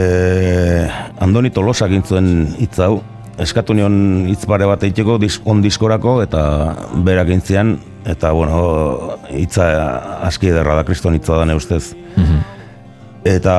[1.19, 3.01] Andoni Tolosa gintzuen hitz hau,
[3.39, 6.43] eskatu nion hitz pare bat eiteko dis, on diskorako, eta
[7.05, 7.77] berak gintzean,
[8.09, 9.67] eta, bueno, hitza
[10.27, 11.95] aski ederra da, kriston hitza da ustez.
[13.29, 13.53] Eta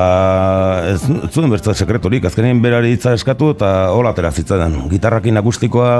[0.89, 4.87] ez ez zuen bertza sekretorik, azkenean berari hitza eskatu eta hola atera zitzaidan.
[4.89, 5.91] Gitarrakin akustikoa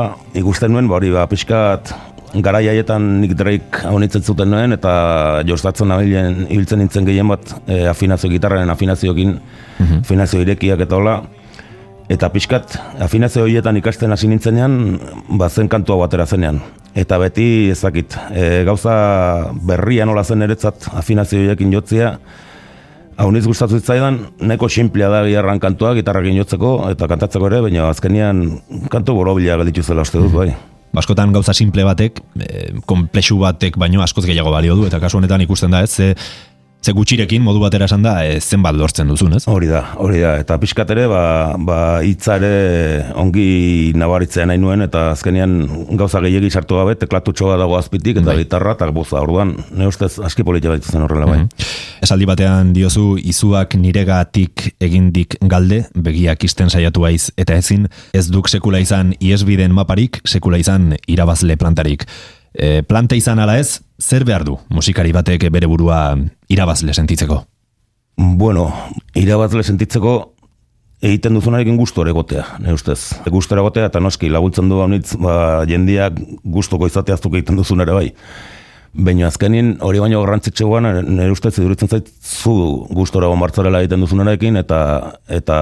[0.41, 1.93] ikusten nuen, ba hori ba, pixkat
[2.41, 7.83] garai haietan Nick Drake honitzen zuten nuen, eta jostatzen nabilen ibiltzen nintzen gehien bat e,
[7.91, 9.37] afinazio gitarraren afinazioekin,
[10.01, 11.19] afinazio irekiak eta hola.
[12.11, 14.73] Eta pixkat, afinazio horietan ikasten hasi nintzenean,
[15.39, 16.59] ba zen kantua batera zenean.
[16.97, 18.93] Eta beti ezakit, e, gauza
[19.67, 22.17] berria nola zen eretzat afinazio horiekin jotzia,
[23.21, 24.15] Hau niz gustatu zitzaidan,
[24.49, 28.39] neko simplea da biharran kantua, gitarrakin jotzeko eta kantatzeko ere, baina azkenian
[28.89, 30.47] kantu borobila gelditu zela uste dut, bai.
[30.97, 35.43] Askotan gauza simple batek, e, komplexu batek baino askoz gehiago balio du, eta kasu honetan
[35.45, 36.15] ikusten da ez, ze,
[36.81, 39.43] ze gutxirekin modu batera esan da, e, zenbat lortzen duzun, ez?
[39.49, 40.33] Hori da, hori da.
[40.41, 41.21] Eta pixkat ere, ba,
[41.61, 45.59] ba hitza ere ongi nabaritzea nahi nuen, eta azkenean
[45.99, 48.39] gauza gehiegi sartu gabe, teklatutxo bat dago azpitik, eta Bai.
[48.41, 51.45] gitarra, eta boza, orduan, ne ustez, aski politia baitu zen horrela, bai.
[52.01, 57.85] Esaldi batean diozu izuak niregatik egindik galde, begiak isten saiatu haiz eta ezin,
[58.17, 62.07] ez duk sekula izan iesbiden maparik, sekula izan irabazle plantarik.
[62.51, 66.17] E, planta izan ala ez, zer behar du musikari batek bere burua
[66.49, 67.43] irabazle sentitzeko?
[68.17, 68.67] Bueno,
[69.15, 70.15] irabazle sentitzeko
[71.01, 72.99] egiten duzunarekin gustu ere egotea, ne ustez.
[73.33, 77.81] Gustu ere egotea, eta noski laguntzen du haunitz, ba, jendiak gustoko izatea aztuk egiten duzun
[77.81, 78.09] ere bai.
[78.91, 82.53] Baina azkenin hori baino garrantzitsuan nire ustez iduritzen zait zu
[82.91, 84.79] gustora martzarela egiten duzunarekin eta
[85.31, 85.59] eta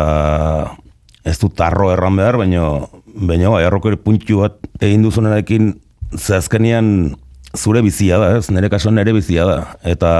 [1.23, 2.65] ez du tarro erran behar, baina
[3.05, 5.75] baina bai, arrokeri puntu bat egin duzunarekin
[6.17, 7.13] ze azkenian
[7.57, 8.49] zure bizia da, ez?
[8.53, 9.57] Nire kasuan nire bizia da.
[9.87, 10.11] Eta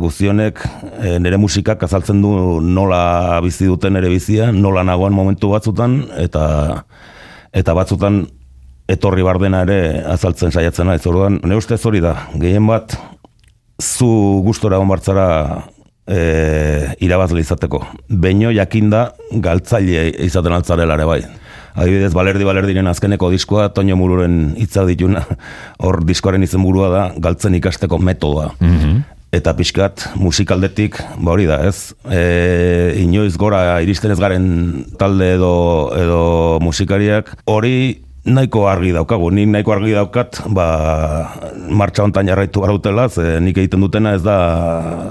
[0.00, 0.62] guztionek
[1.00, 6.84] e, nire musikak azaltzen du nola bizi duten nire bizia, nola nagoan momentu batzutan, eta
[7.52, 8.22] eta batzutan
[8.88, 11.04] etorri bardena ere azaltzen saiatzen naiz.
[11.06, 12.96] Orduan, nire ustez hori da, gehien bat
[13.82, 14.08] zu
[14.46, 15.28] gustora onbartzara
[16.06, 17.82] e, irabazle izateko.
[18.08, 19.10] Beino jakinda
[19.44, 21.22] galtzaile izaten altzarela ere bai.
[21.74, 25.24] Adibidez, balerdi balerdiren azkeneko diskoa, Toño Mururen hitza dituna,
[25.84, 28.52] hor diskoaren izenburua da, galtzen ikasteko metodoa.
[29.32, 31.94] Eta pixkat musikaldetik, ba hori da, ez?
[32.04, 34.44] E, inoiz gora iristen ez garen
[35.00, 35.54] talde edo,
[35.96, 36.24] edo
[36.60, 40.66] musikariak, hori nahiko argi daukagu, nik nahiko argi daukat, ba,
[41.72, 44.36] martxa hontan jarraitu barautela, ze nik egiten dutena ez da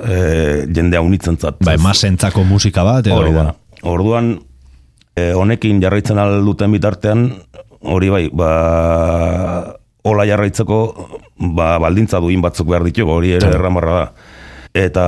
[0.06, 0.22] e,
[0.70, 1.58] jendea unitzen zat.
[1.66, 3.18] Bai, masentzako musika bat, edo...
[3.18, 3.50] Hori da.
[3.90, 4.36] Orduan,
[5.16, 7.30] e, honekin jarraitzen al duten bitartean,
[7.82, 8.52] hori bai, ba,
[10.08, 10.82] hola jarraitzeko,
[11.58, 14.06] ba, baldintza duin batzuk behar ditugu, hori ere erramarra da.
[14.72, 15.06] Eta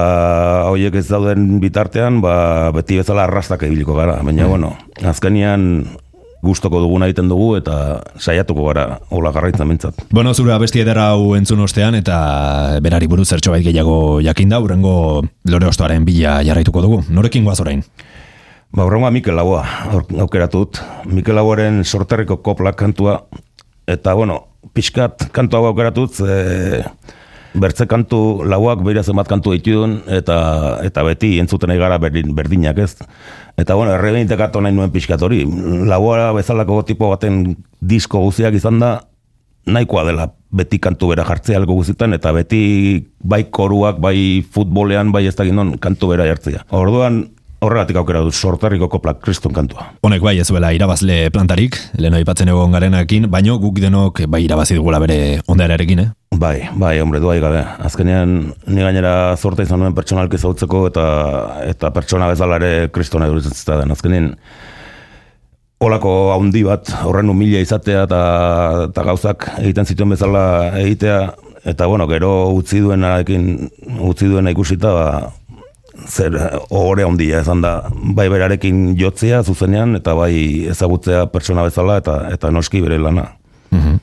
[0.68, 4.18] horiek ez dauden bitartean, ba, beti bezala arrastak ibiliko gara.
[4.26, 4.74] Baina, bueno,
[5.08, 5.86] azkenian
[6.44, 7.76] gustoko duguna egiten dugu eta
[8.20, 10.02] saiatuko gara hola jarraitzen mintzat.
[10.12, 12.18] Bueno, zure abesti ederra hau entzun ostean eta
[12.84, 17.00] berari buruz zertxo bait gehiago jakinda, urrengo lore ostoaren bila jarraituko dugu.
[17.10, 17.86] Norekin goaz orain?
[18.74, 19.62] Ba, horrengoa Mikel Laboa
[19.94, 20.80] aur- aukeratu dut.
[21.06, 23.28] Mikel Laboaren sorterriko kopla kantua.
[23.86, 26.82] Eta, bueno, pixkat kantu hau aukeratu dut, ze
[27.54, 32.96] bertze kantu lauak beira zenbat kantu ditudun, eta, eta beti entzuten gara berdin, berdinak ez.
[33.62, 35.44] Eta, bueno, errebeintekatu nahi nuen pixkat hori.
[35.86, 38.96] Laboa bezalako tipo baten disko guziak izan da,
[39.70, 45.28] nahikoa dela beti kantu bera jartzea algo guzitan, eta beti bai koruak, bai futbolean, bai
[45.28, 45.46] ez da
[45.80, 46.66] kantu bera jartzea.
[46.72, 47.33] Orduan,
[47.64, 49.88] horregatik aukera dut sortarriko kopla kriston kantua.
[50.04, 54.78] Honek bai ez duela irabazle plantarik, lehen aipatzen egon garenakin, baino guk denok bai irabazi
[54.80, 56.10] dugula bere onderarekin, eh?
[56.40, 57.62] Bai, bai, hombre, duai gabe.
[57.86, 61.06] Azkenean, ni gainera zorta izan nuen pertsonalki zautzeko eta
[61.70, 63.94] eta pertsona bezala ere kristona eduritzen zitaden.
[63.94, 64.34] Azkenean,
[65.84, 68.22] olako haundi bat, horren humilia izatea eta,
[68.90, 70.44] eta gauzak egiten zituen bezala
[70.80, 71.20] egitea,
[71.70, 73.70] eta bueno, gero utzi duenarekin,
[74.04, 75.08] utzi duena ikusita, ba,
[76.08, 76.36] zer
[76.70, 80.34] ohore handia izan da bai berarekin jotzea zuzenean eta bai
[80.74, 83.32] ezagutzea pertsona bezala eta eta noski bere lana.
[83.74, 83.98] Mhm.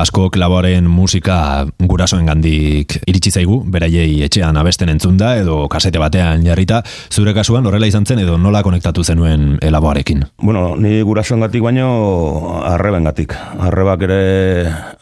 [0.00, 6.80] Asko klaboaren musika gurasoen gandik iritsi zaigu, beraiei etxean abesten entzunda edo kasete batean jarrita,
[7.12, 10.24] zure kasuan horrela izan zen edo nola konektatu zenuen elaboarekin?
[10.40, 13.34] Bueno, ni gurasoengatik baino arrebengatik.
[13.60, 14.22] Arrebak ere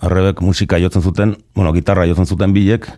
[0.00, 2.90] arrebek musika jotzen zuten, bueno, gitarra jotzen zuten bilek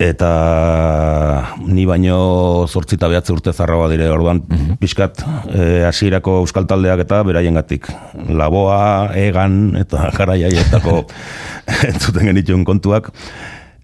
[0.00, 4.40] eta ni baino zortzita behatze urte zarragoa dire, orduan
[4.80, 5.20] pixkat
[5.52, 7.90] eh, hasierako euskal taldeak eta beraiengatik.
[8.32, 11.02] Laboa, egan eta garaiaietako
[11.92, 13.12] entzuten genituen kontuak.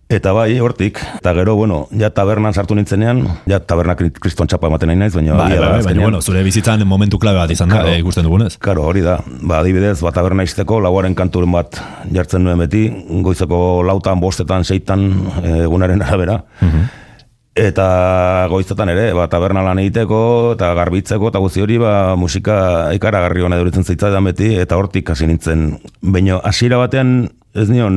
[0.06, 4.86] Eta bai, hortik, eta gero, bueno, ja tabernan sartu nintzenean, ja tabernak kriston txapa ematen
[4.92, 7.80] nahi naiz, baina Bai, da, bai, baina bueno, zure bizitzan momentu klabe bat izan da,
[7.80, 7.90] Claro.
[7.90, 8.52] eh, ikusten dugunez.
[8.62, 9.16] Karo, hori da.
[9.42, 11.80] Ba, adibidez, bat taberna izteko, lauaren kanturen bat
[12.14, 12.84] jartzen nuen beti,
[13.26, 15.08] goizeko lautan, bostetan, seitan,
[15.42, 16.38] eh, egunaren arabera.
[17.56, 23.42] Eta goizetan ere, ba, taberna lan egiteko, eta garbitzeko, eta guzti hori, ba, musika ikaragarri
[23.42, 25.80] hona duritzen zaitzaidan beti, eta hortik hasi nintzen.
[26.02, 27.96] Baina, hasiera batean, ez nion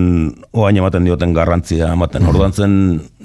[0.56, 2.26] oain ematen dioten garrantzia ematen.
[2.30, 2.74] Orduan zen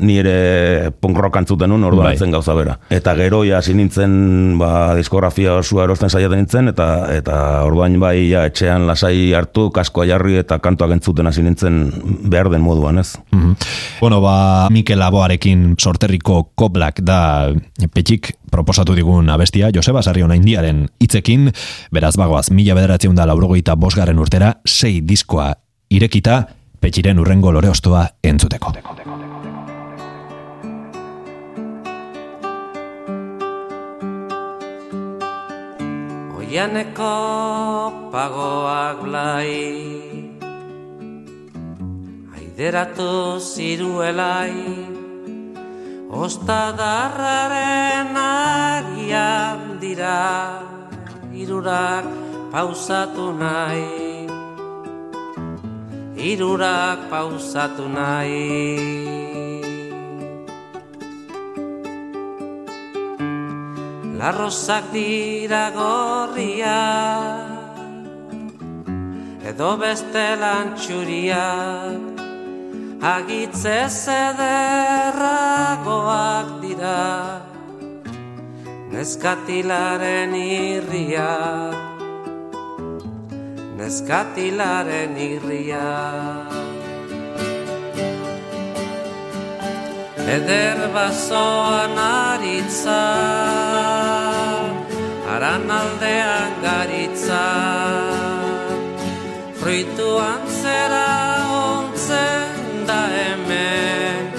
[0.02, 2.18] ni ere punk rock antzuten nun, orduan Bai.
[2.18, 2.76] zen gauza bera.
[2.92, 8.28] Eta gero ja hasi nintzen ba, diskografia osua erosten saiatzen nintzen, eta eta orduan bai
[8.30, 11.82] ja, etxean lasai hartu, kaskoa jarri eta kantuak entzuten hasi nintzen
[12.30, 13.14] behar den moduan, ez?
[13.32, 13.56] Mhm.
[14.00, 17.52] Bueno, ba, Mikel Aboarekin sorterriko koblak da
[17.94, 21.50] petxik proposatu digun abestia, Joseba Sarriona Indiaren hitzekin,
[21.94, 25.52] beraz bagoaz, mila bederatzen da laurogeita bosgarren urtera, sei diskoa
[25.94, 26.42] irekita,
[26.82, 28.72] petxiren urrengo lore ostoa entzuteko.
[36.38, 37.12] Oianeko
[38.12, 39.54] pagoak blai
[42.34, 44.54] Aideratu ziruelai
[46.14, 50.22] Ostadarraren agian dira
[51.34, 52.06] Irurak
[52.54, 54.23] pausatu nahi
[56.16, 59.14] Irurak pausatu nahi.
[64.24, 66.80] Larrozak dira gorria
[69.44, 72.00] Edo beste lantxuriak
[73.04, 74.48] Agitze zederragoak
[76.62, 77.02] dira
[78.94, 81.73] Neskatilaren irriak
[83.84, 86.52] Neskatilaren irriak
[90.36, 93.02] Eder bazoan aritza
[95.34, 97.44] Aran aldean garitza.
[99.60, 101.12] Fruituan zera
[101.60, 104.32] ontzen da hemen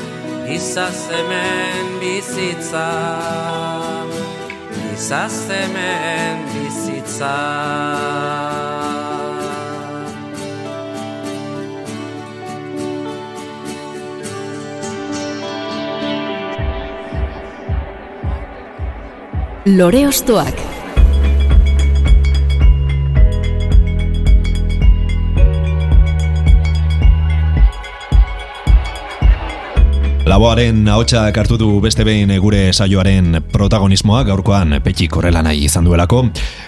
[0.57, 2.89] Izaz hemen bizitza.
[4.97, 7.35] Izaz hemen bizitza
[19.65, 20.53] Lore Ostoak
[30.25, 36.23] Laboaren ahotsa hartu du beste behin gure saioaren protagonismoa gaurkoan Petxik horrela nahi izan duelako.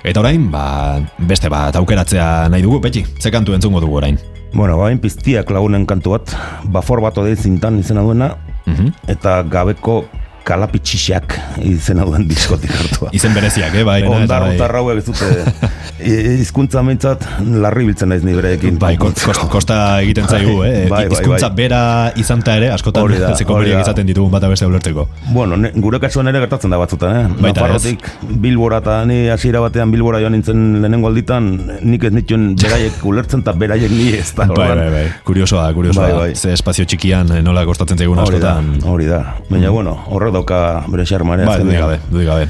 [0.05, 4.19] Eta orain, ba, beste bat aukeratzea nahi dugu, Petxi, ze kantu entzungo dugu orain.
[4.53, 6.35] Bueno, bain piztiak lagunen kantu bat,
[6.69, 8.35] bafor bat odei zintan izena duena,
[8.67, 8.93] Mhm.
[9.07, 10.05] eta gabeko
[10.47, 11.35] kalapitxixak
[11.67, 13.09] izena duen diskotik hartua.
[13.15, 14.01] Izen bereziak, eh, bai.
[14.07, 14.53] Ondar, bai.
[14.55, 15.27] ondar hauek ez dute
[16.43, 17.23] hizkuntza mentzat
[17.63, 18.77] larri biltzen naiz ni bereekin.
[18.79, 20.85] Bai, kost, kost, kosta egiten zaigu, eh?
[20.87, 21.57] Bai, bai, Hizkuntza bai.
[21.57, 21.81] bera
[22.21, 23.81] izan ta ere, askotan Hori da, zeko hori da.
[23.81, 25.07] izaten ditugun bata beste ulertzeko.
[25.33, 27.41] Bueno, ne, gure kasuan ere gertatzen da batzutan, eh?
[27.41, 28.07] Baita Nafarrotik
[28.45, 31.49] Bilbora eta ni hasiera batean Bilbora joan nintzen lehenengo alditan,
[31.81, 34.47] nik ez nituen beraiek ulertzen eta beraiek ni ez da.
[34.53, 35.05] Bai, bai, bai.
[35.27, 36.07] Kuriosoa, kuriosoa.
[36.07, 36.35] Bai, bai.
[36.37, 38.89] Ze espazio txikian eh, nola kostatzen zaigun Hori da, askotan.
[38.93, 39.21] hori da.
[39.49, 41.49] Baina, bueno, horrek dauka bere xarmare.
[41.49, 42.47] Bai, dudik gabe, dudik gabe.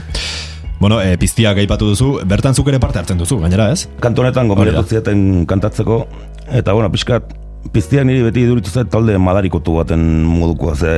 [0.80, 3.88] Bueno, e, piztiak aipatu duzu, bertan zuk ere parte hartzen duzu, gainera ez?
[4.46, 5.00] Hori gomendatu da.
[5.00, 6.04] zieten kantatzeko,
[6.54, 7.34] eta, bueno, pixkat,
[7.74, 10.94] piztiak niri beti iduritu zait talde madarikotu baten modukoa, ze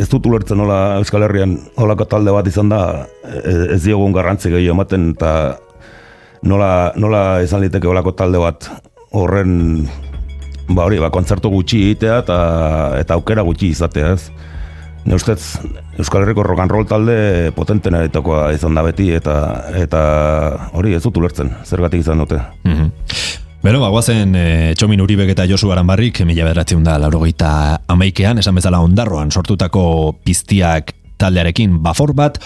[0.00, 2.80] ez dut ulertzen nola Euskal Herrian holako talde bat izan da,
[3.28, 5.32] e- ez diogun garrantzi gehiago ematen, eta
[6.48, 8.70] nola, nola izan liteke holako talde bat
[9.12, 9.86] horren,
[10.72, 12.38] ba hori, ba, kontzertu gutxi egitea eta,
[13.02, 14.56] eta aukera gutxi izatea, ez?
[15.04, 15.58] Ne ustez,
[15.98, 19.36] Euskal Herriko rock and roll talde potentena eritakoa izan da beti, eta,
[19.78, 20.00] eta
[20.76, 22.40] hori ez dut ulertzen, zergatik izan dute.
[22.64, 22.90] Mhm.
[23.58, 24.44] Bero, bagoazen e,
[24.78, 27.50] Txomin Uribek eta Josu Aranbarrik, mila bederatzeun da laurogeita
[27.90, 32.38] amaikean, esan bezala ondarroan sortutako piztiak taldearekin bafor bat,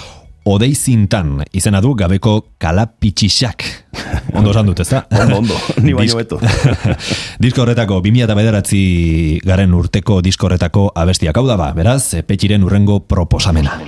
[0.48, 3.66] odei zintan izena du gabeko kalapitxixak.
[4.38, 5.06] Ondo esan dut, ezta?
[5.22, 5.54] Ondo, ondo,
[5.84, 6.38] ni baino beto.
[7.38, 8.82] disko horretako, 2000 eta bederatzi
[9.44, 13.78] garen urteko disko horretako abestiak hau da ba, beraz, petxiren urrengo proposamena.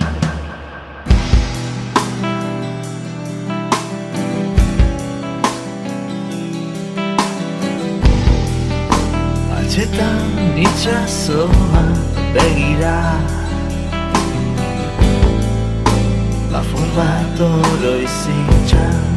[9.54, 11.82] Altxetan itxasoa
[12.36, 12.98] begira
[16.52, 19.13] Bafur bat oroizitxan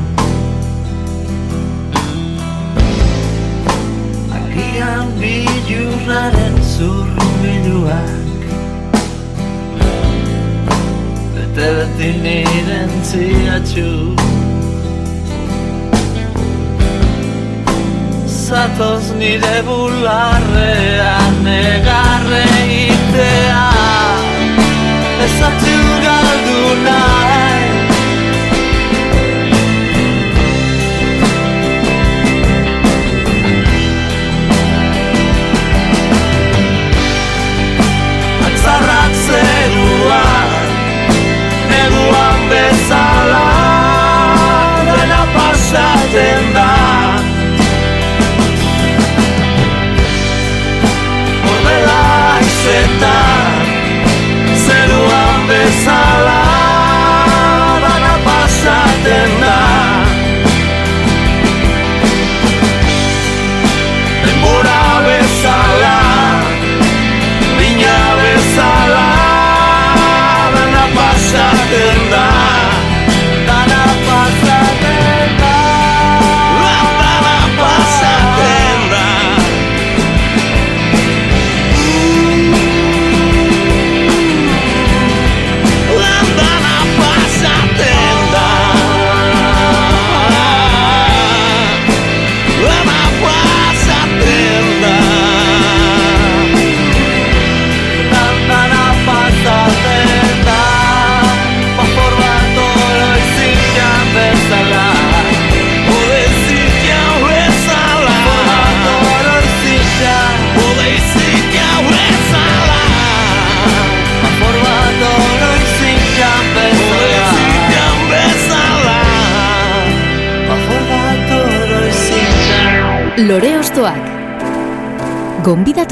[4.57, 8.41] Agian bilurraren zurrubiluak
[11.33, 13.91] Bete beti niren ziatxu.
[18.47, 22.47] Zatoz nire bularrean negarre
[22.87, 23.67] itea.
[25.25, 25.77] Ez zatu
[26.07, 27.16] galdu nahi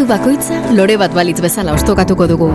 [0.06, 2.49] Gonbidatu bakoitza lore bat balitz bezala ostokatuko dugu.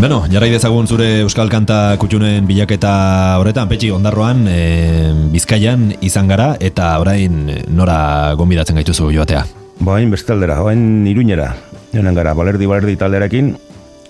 [0.00, 6.54] Beno, jarrai dezagun zure Euskal Kanta kutxunen bilaketa horretan, petxi ondarroan, e, Bizkaian izan gara,
[6.56, 9.44] eta orain nora gonbidatzen gaituzu joatea.
[9.84, 11.52] Bain beste aldera, bain iruñera.
[11.92, 13.58] Jonen gara, balerdi balerdi talderekin,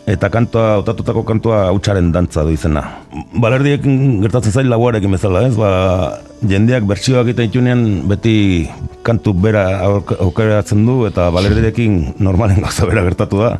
[0.07, 2.87] eta kantua, autatutako kantua hautsaren dantza du izena.
[3.35, 5.57] Balerdiekin gertatzen zail laguarekin bezala, ez?
[5.59, 8.68] Ba, jendeak bertsioak egiten ditunean beti
[9.05, 13.51] kantu bera auk- aukeratzen du, eta balerdiekin normalen gauza bera gertatu da.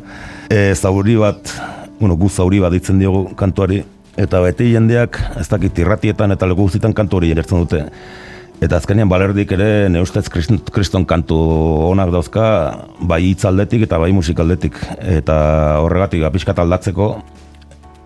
[0.49, 1.53] E, zauri bat,
[1.99, 3.83] bueno, gu zauri bat ditzen diogu kantuari,
[4.17, 7.85] eta beti jendeak, ez dakit irratietan eta leku guztietan kantu hori jartzen dute.
[8.61, 11.37] Eta azkenean balerdik ere ne ustez krist- kriston kantu
[11.89, 12.43] onak dauzka,
[13.01, 14.77] bai hitz aldetik eta bai musik aldetik.
[15.01, 17.15] Eta horregatik apiskat aldatzeko,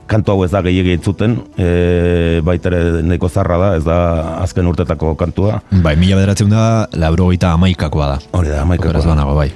[0.08, 3.98] kantu hau ez da gehiegi entzuten, e, baita ere nahiko zarra da, ez da
[4.44, 5.62] azken urtetako kantua.
[5.84, 8.20] Bai, mila bederatzen da, laurogeita amaikakoa da.
[8.38, 8.92] Hori da, amaikakoa.
[8.92, 9.50] Okeraz banago, bai.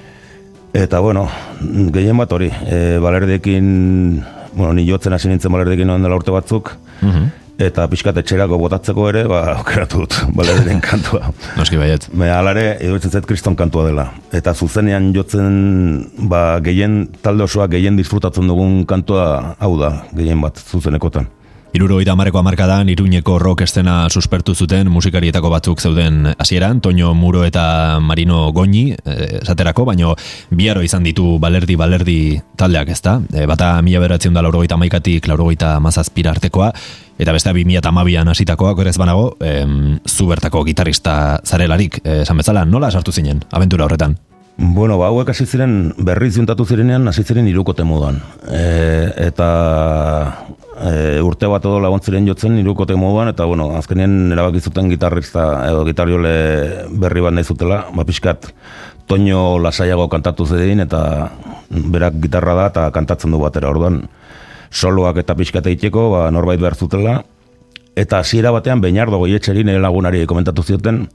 [0.73, 1.27] Eta bueno,
[1.93, 4.23] gehien bat hori, e, balerdekin,
[4.53, 7.29] bueno, ni jotzen hasi nintzen balerdekin noen dela urte batzuk, Mhm.
[7.59, 11.33] Eta pixkat etxerako botatzeko ere, ba, aukeratu dut balerderen kantua.
[11.59, 12.07] Noski baiet.
[12.15, 14.09] Me alare, iruditzen zait kriston kantua dela.
[14.35, 15.57] Eta zuzenean jotzen,
[16.31, 21.27] ba, gehien, talde osoa gehien disfrutatzen dugun kantua hau da, gehien bat, zuzenekotan.
[21.69, 27.99] Irurogeita amareko amarkadan, iruñeko rock estena suspertu zuten musikarietako batzuk zeuden hasieran, Toño Muro eta
[28.01, 30.15] Marino Goñi, eh, esaterako, baino
[30.49, 33.19] biaro izan ditu balerdi balerdi taldeak ezta.
[33.29, 36.71] E, bata mila beratzen da laurogeita amaikatik laurogeita mazazpira artekoa,
[37.19, 42.37] eta beste bi mila tamabian hasitakoa, gorez banago, em, zu bertako gitarrista zarelarik, eh, esan
[42.37, 44.17] bezala, nola sartu zinen, aventura horretan?
[44.57, 48.17] Bueno, ba, hauek hasi ziren, berriz juntatu zirenean, hasi ziren irukote moduan.
[48.51, 49.45] E, eta
[50.79, 55.85] e, urte bat edo lagun jotzen irukote moduan, eta bueno, azkenean erabaki zuten gitarrista edo
[55.85, 58.53] gitariole berri bat nahi zutela, ba, pixkat,
[59.09, 61.31] Toño lasaiago kantatu zedin, eta
[61.69, 64.03] berak gitarra da, eta kantatzen du batera, orduan,
[64.69, 67.23] soloak eta pixkat egiteko, ba, norbait behar zutela,
[67.97, 71.07] eta hasiera batean Beñardo goietxeri nire lagunari komentatu zioten,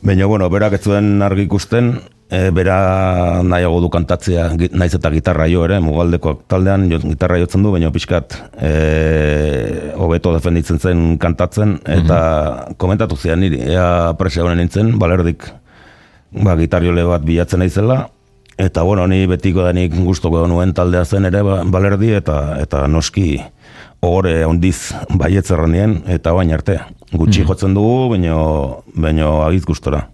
[0.00, 1.90] Baina, bueno, berak ez zuen argi ikusten,
[2.30, 7.66] e, bera nahiago du kantatzea, naiz eta gitarra jo ere, mugaldeko taldean jo, gitarra jotzen
[7.66, 8.72] du, baina pixkat e,
[9.98, 12.20] hobeto defenditzen zen kantatzen, eta
[12.80, 15.48] komentatu zian niri, ea presa honen nintzen, balerdik
[16.30, 18.04] ba, gitariole bat bilatzen naizela,
[18.60, 22.86] eta bueno, ni betiko da nik gustoko nuen taldea zen ere ba, balerdi, eta eta
[22.88, 23.40] noski
[24.00, 26.78] ohore handiz baietz erranien, eta bain arte.
[27.10, 28.38] Gutxi jotzen dugu, baino,
[28.94, 30.06] baino agiz gustora.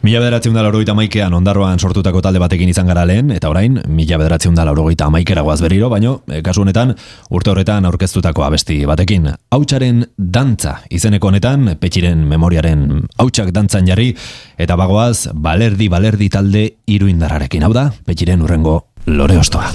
[0.00, 4.16] Mila bederatzen da laurogeita maikean ondarroan sortutako talde batekin izan gara lehen, eta orain, mila
[4.16, 6.94] bederatzen da laurogeita maikera guaz berriro, baino, e, kasu honetan,
[7.28, 9.28] urte horretan aurkeztutako abesti batekin.
[9.52, 12.86] Hautsaren dantza, izeneko honetan, petxiren memoriaren
[13.20, 14.14] hautsak dantzan jarri,
[14.56, 17.68] eta bagoaz, balerdi balerdi talde iruindararekin.
[17.68, 19.68] Hau da, petxiren urrengo lore ostoa.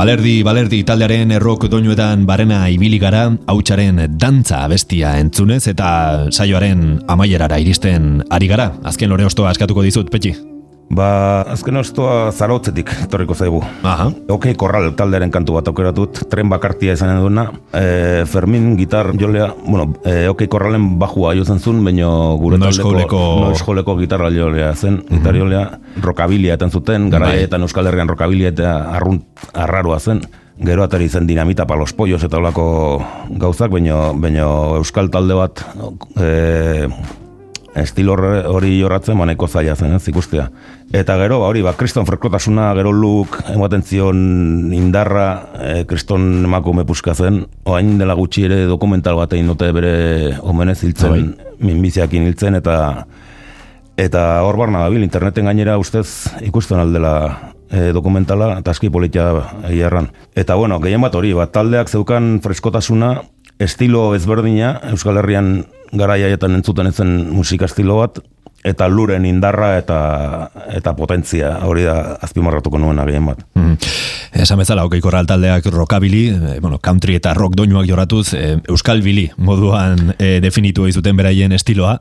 [0.00, 5.90] Balerdi, balerdi taldearen errok doinuetan barena ibili gara, hautsaren dantza abestia entzunez eta
[6.32, 8.70] saioaren amaierara iristen ari gara.
[8.80, 10.32] Azken lore ostoa askatuko dizut, Petxi.
[10.90, 13.60] Ba, azken ostoa zarotzetik torriko zaigu.
[13.86, 14.08] Aha.
[14.34, 17.44] Ok, korral taldearen kantu bat aukeratut, tren bakartia izanen duena.
[17.70, 22.08] E, Fermin gitar jolea, bueno, e, ok, korralen bajua jozen zuen, baina
[22.42, 25.62] gure Noizkoleko- noizkoleko gitarra jolea zen, gitar jolea,
[26.02, 29.24] rokabilia eten zuten, garaietan Euskal Herrian rokabilia eta arrunt,
[29.54, 30.24] arraroa zen.
[30.60, 34.42] Gero atari zen dinamita pa los pollos eta olako gauzak, baina, baina
[34.76, 35.62] Euskal talde bat
[36.20, 36.88] e,
[37.74, 38.16] estilo
[38.50, 40.48] hori jorratzen ba nahiko zaila zen, ez, ikustea.
[40.92, 46.84] Eta gero, ba, hori, ba, kriston frekotasuna, gero luk, ematen zion indarra, e, kriston emakume
[46.84, 49.94] puska zen, oain dela gutxi ere dokumental bat egin dute bere
[50.42, 53.06] omenez hiltzen, minbiziakin hiltzen, eta
[54.00, 59.30] eta hor barna dabil, interneten gainera ustez ikusten aldela e, dokumentala, eta aski politia
[59.68, 60.10] egia erran.
[60.34, 63.20] Eta bueno, gehien bat hori, bat taldeak zeukan freskotasuna,
[63.60, 68.20] estilo ezberdina, Euskal Herrian garaiaietan entzuten ezen musika estilo bat,
[68.64, 69.98] eta luren indarra eta
[70.76, 73.40] eta potentzia hori da azpimarratuko nuena gehien bat.
[73.56, 73.78] Mm.
[74.40, 79.02] Esan bezala, okei korral taldeak rockabili, eh, bueno, country eta rock doinuak joratuz, eh, euskal
[79.02, 82.00] bili moduan eh, definitu zuten beraien estiloa.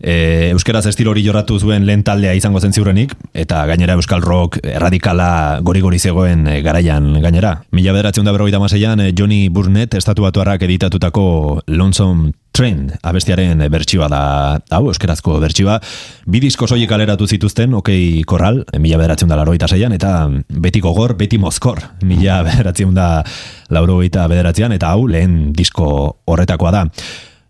[0.00, 4.58] Eh, euskeraz estilo hori joratu zuen lehen taldea izango zen ziurrenik, eta gainera euskal rock
[4.62, 7.62] erradikala gori-gori zegoen garaian gainera.
[7.70, 14.20] Mila bederatzen da berrogeita maseian, Johnny Burnett estatuatuarrak editatutako Lonesome Train abestiaren bertsioa da,
[14.74, 15.76] hau, euskerazko bertsioa.
[16.26, 21.14] Bi disko soilik kaleratu zituzten, okei korral, mila bederatzen da laroita zeian, eta beti gogor,
[21.20, 23.22] beti mozkor, mila bederatzen da
[23.70, 25.88] laurogeita bederatzean, eta hau, lehen disko
[26.26, 26.84] horretakoa da.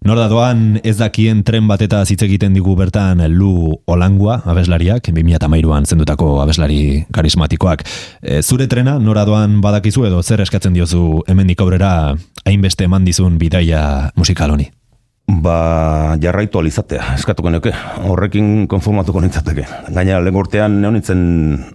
[0.05, 5.11] Nor da doan ez dakien tren bat eta hitz egiten digu bertan Lu Olangua abeslariak,
[5.11, 7.83] 2008an zendutako abeslari karismatikoak.
[8.23, 13.41] E, zure trena nora doan badakizu edo zer eskatzen diozu hemendik aurrera hainbeste eman dizun
[13.43, 14.71] bidaia musikal honi?
[15.29, 17.75] Ba, jarraitu alizatea, eskatuko nuke,
[18.09, 19.67] horrekin konformatuko nintzateke.
[19.93, 21.21] Gaina, lehen urtean neon nintzen,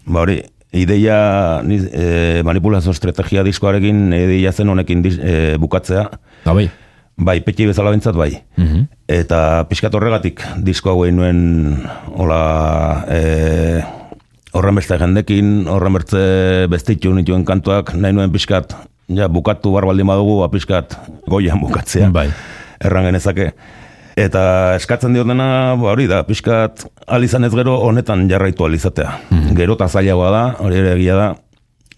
[0.10, 0.40] ba hori,
[0.74, 1.18] ideia,
[1.62, 6.08] ni, e, manipulazio estrategia diskoarekin, ideia zen honekin dis, e, bukatzea.
[6.48, 6.66] Ba, bai.
[7.14, 8.32] Bai, petxi bezala bintzat bai.
[8.58, 8.88] Mhm.
[9.20, 11.78] Eta pixkat horregatik disko hau nuen,
[12.18, 13.84] hola, e,
[14.58, 16.26] horren beste jendekin, horren beste
[16.74, 18.74] bestitu nituen kantuak, nahi nuen pixkat,
[19.14, 20.98] ja, bukatu bar baldin badugu, ba, pixkat
[21.30, 22.32] goian bukatzea Bai.
[22.84, 23.52] Erran genezake.
[24.20, 29.16] Eta eskatzen diot dena, ba, hori da, pixkat alizan ez gero honetan jarraitu alizatea.
[29.58, 31.30] Gero eta zailagoa da, hori ere egia da,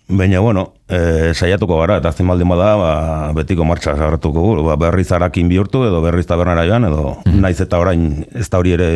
[0.08, 2.92] baina bueno, e, saiatuko gara, eta azten baldin bada, ba,
[3.34, 7.80] betiko martxa sartuko gu, ba, berriz arakin bihurtu, edo berriz tabernara joan, edo naiz eta
[7.82, 8.90] orain ez da hori ere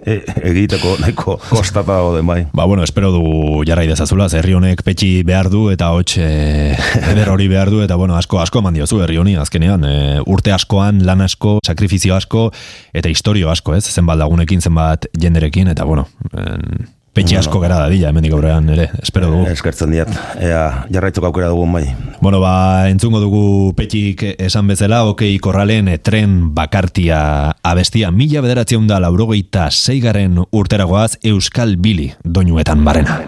[0.00, 0.18] e,
[0.48, 2.40] egiteko nahiko kostata den bai.
[2.56, 6.74] Ba, bueno, espero du jarrai dezazula, herri honek petxi behar du eta hots e,
[7.12, 9.96] eder hori behar du, eta bueno, asko asko eman diozu herri honi, azkenean, e,
[10.26, 12.48] urte askoan, lan asko, sakrifizio asko,
[12.96, 16.88] eta historio asko, ez, zenbat lagunekin, zenbat jenderekin, eta bueno, en,
[17.18, 19.48] petxi asko gara dadila, hemendik aurrean ere, espero dugu.
[19.50, 20.62] Eskertzen diat, ea
[20.94, 21.84] jarraitzeko aukera dugun bai.
[22.22, 23.42] Bueno, ba, entzungo dugu
[23.78, 27.20] petxik esan bezala, okei korralen e, tren bakartia
[27.66, 33.22] abestia mila bederatzen da laurogeita zeigaren urteragoaz Euskal Bili doinuetan barena.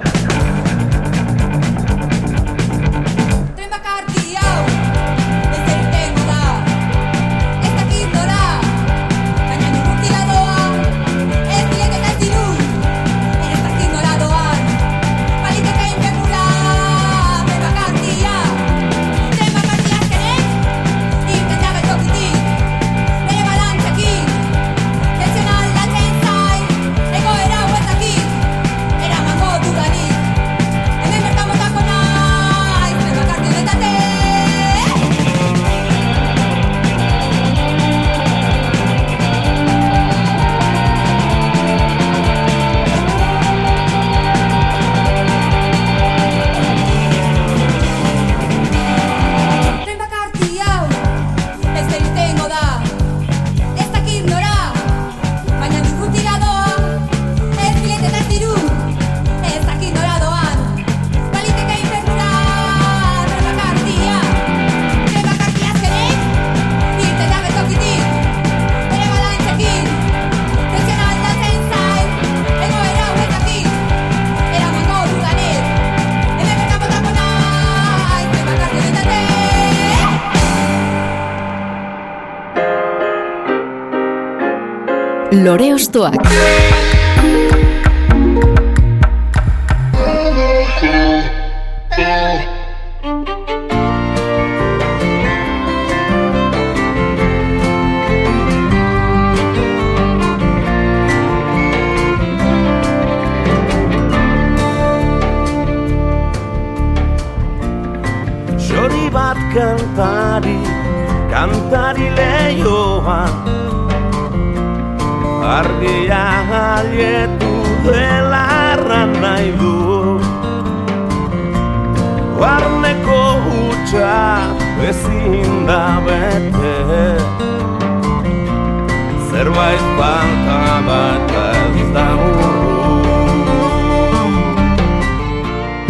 [85.44, 86.99] Lore Ostoak.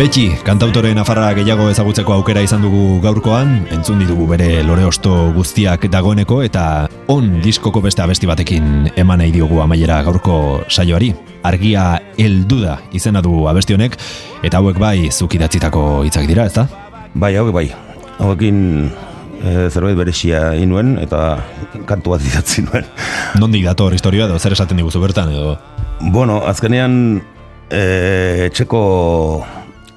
[0.00, 5.82] Petxi, kantautore nafarra gehiago ezagutzeko aukera izan dugu gaurkoan, entzun ditugu bere lore osto guztiak
[5.92, 6.62] dagoeneko eta
[7.12, 10.38] on diskoko beste abesti batekin eman nahi diogu amaiera gaurko
[10.72, 11.10] saioari.
[11.44, 11.84] Argia
[12.16, 14.00] heldu da izena du abesti honek
[14.40, 16.64] eta hauek bai zuk idatzitako hitzak dira, ezta?
[17.12, 17.66] Bai, hauek bai.
[18.24, 21.42] Hauekin e, zerbait beresia inuen eta
[21.84, 22.88] kantu bat idatzi nuen.
[23.36, 25.58] Nondik dator historia edo zer esaten diguzu bertan edo?
[26.08, 26.94] Bueno, azkenean
[27.68, 28.84] e, etxeko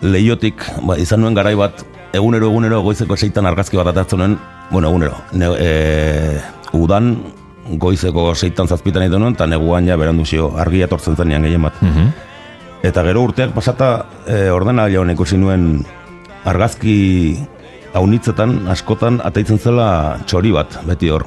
[0.03, 1.83] leiotik ba, izan nuen garai bat
[2.13, 4.35] egunero egunero goizeko seitan argazki bat atatzen nuen,
[4.69, 6.41] bueno, egunero, ne, e,
[6.77, 7.15] udan
[7.79, 11.79] goizeko seitan zazpitan egiten nuen, eta neguan ja berandu zio, argia etortzen zenean gehien bat.
[12.83, 13.89] Eta gero urteak pasata
[14.27, 15.85] e, ordenagailuan ikusi nuen
[16.45, 16.97] argazki
[17.95, 21.25] haunitzetan, askotan, ataitzen zela txori bat, beti hor.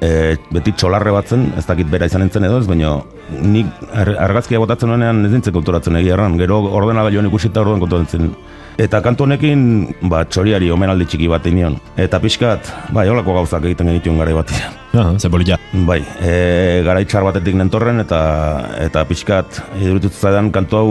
[0.00, 2.96] E, beti txolarre batzen, ez dakit bera izan entzen edo ez, baina
[3.30, 8.30] nik ar- argazkia botatzen nuenean ez nintzen konturatzen egia erran, gero ordenagailuan ikusita orduan konturatzen.
[8.80, 9.62] Eta kantu honekin,
[10.08, 11.76] ba, txoriari omenaldi txiki bat nion.
[12.00, 14.76] Eta pixkat, bai, holako gauzak egiten genituen garai batean.
[14.90, 15.54] Ah, ze polita.
[15.86, 18.18] Bai, e, garaitxar batetik nentorren eta
[18.82, 20.88] eta pixkat iruditu zaidan kantu hau,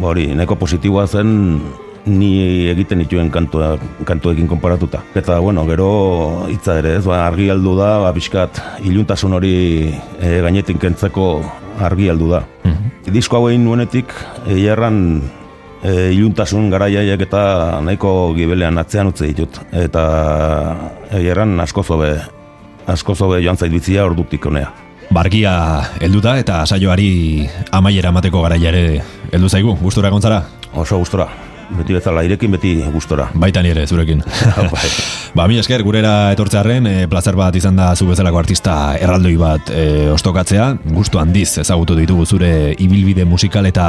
[0.00, 1.60] ba hori, neko positiboa zen
[2.06, 3.74] ni egiten dituen kantua,
[4.08, 5.02] kantuekin konparatuta.
[5.14, 9.54] Eta, bueno, gero hitza ere, ez, ba, argi aldu da, ba, pixkat iluntasun hori
[9.92, 11.28] e, gainetik kentzeko
[11.80, 12.44] argi aldu da.
[13.04, 14.12] Disko hau egin nuenetik,
[14.48, 14.98] egia erran,
[15.84, 17.42] e, iluntasun garaiaiek eta
[17.84, 19.60] nahiko gibelean atzean utzi ditut.
[19.84, 20.04] Eta
[21.12, 22.14] egia erran asko zobe,
[22.86, 24.72] asko zobe joan zait bizia ordutik honea.
[25.12, 25.54] Bargia
[26.02, 27.46] heldu da eta saioari
[27.76, 29.02] amaiera emateko garaia ere
[29.32, 30.42] heldu zaigu, gustura gontzara?
[30.74, 31.28] Oso gustora.
[31.74, 33.26] Beti bezala, irekin beti gustora.
[33.34, 34.22] Baita nire, zurekin.
[34.74, 34.90] bai.
[35.36, 39.72] Ba, mi esker, gurera etortzearen, e, plazer bat izan da zu bezalako artista erraldoi bat
[39.74, 43.88] e, ostokatzea, gustu handiz ezagutu ditugu zure ibilbide musikal eta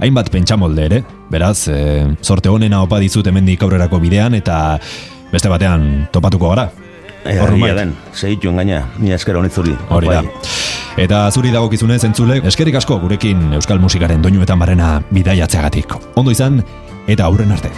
[0.00, 4.78] hainbat pentsamolde ere, beraz, e, sorte honena opa dizut hemendik aurrerako bidean eta
[5.32, 6.70] beste batean topatuko gara.
[7.26, 7.76] E, argia bai.
[7.82, 9.76] den, segituen gaina, ni esker honitzuri.
[9.92, 10.22] Hori da.
[10.22, 10.56] Bai.
[10.98, 15.92] Eta zuri dagokizunez entzule, eskerrik asko gurekin Euskal Musikaren doinuetan barrena bidaiatzeagatik.
[16.18, 16.58] Ondo izan,
[17.08, 17.70] eta aurren arte.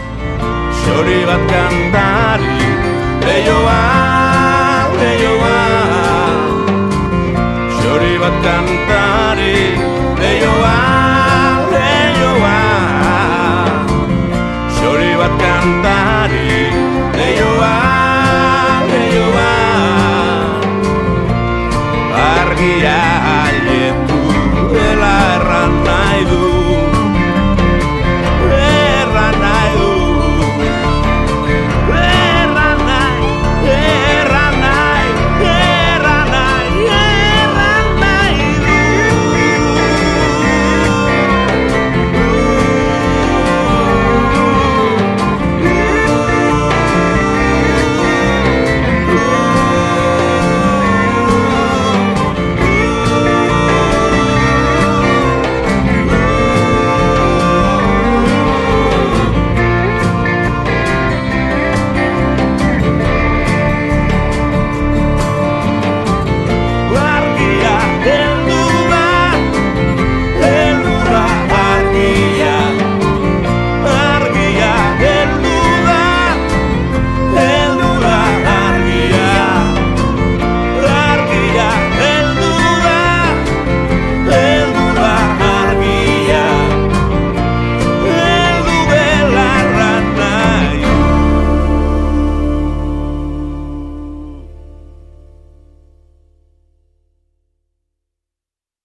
[0.80, 2.70] Txori bat kantari
[3.24, 3.78] Leioa,
[4.98, 5.39] leioa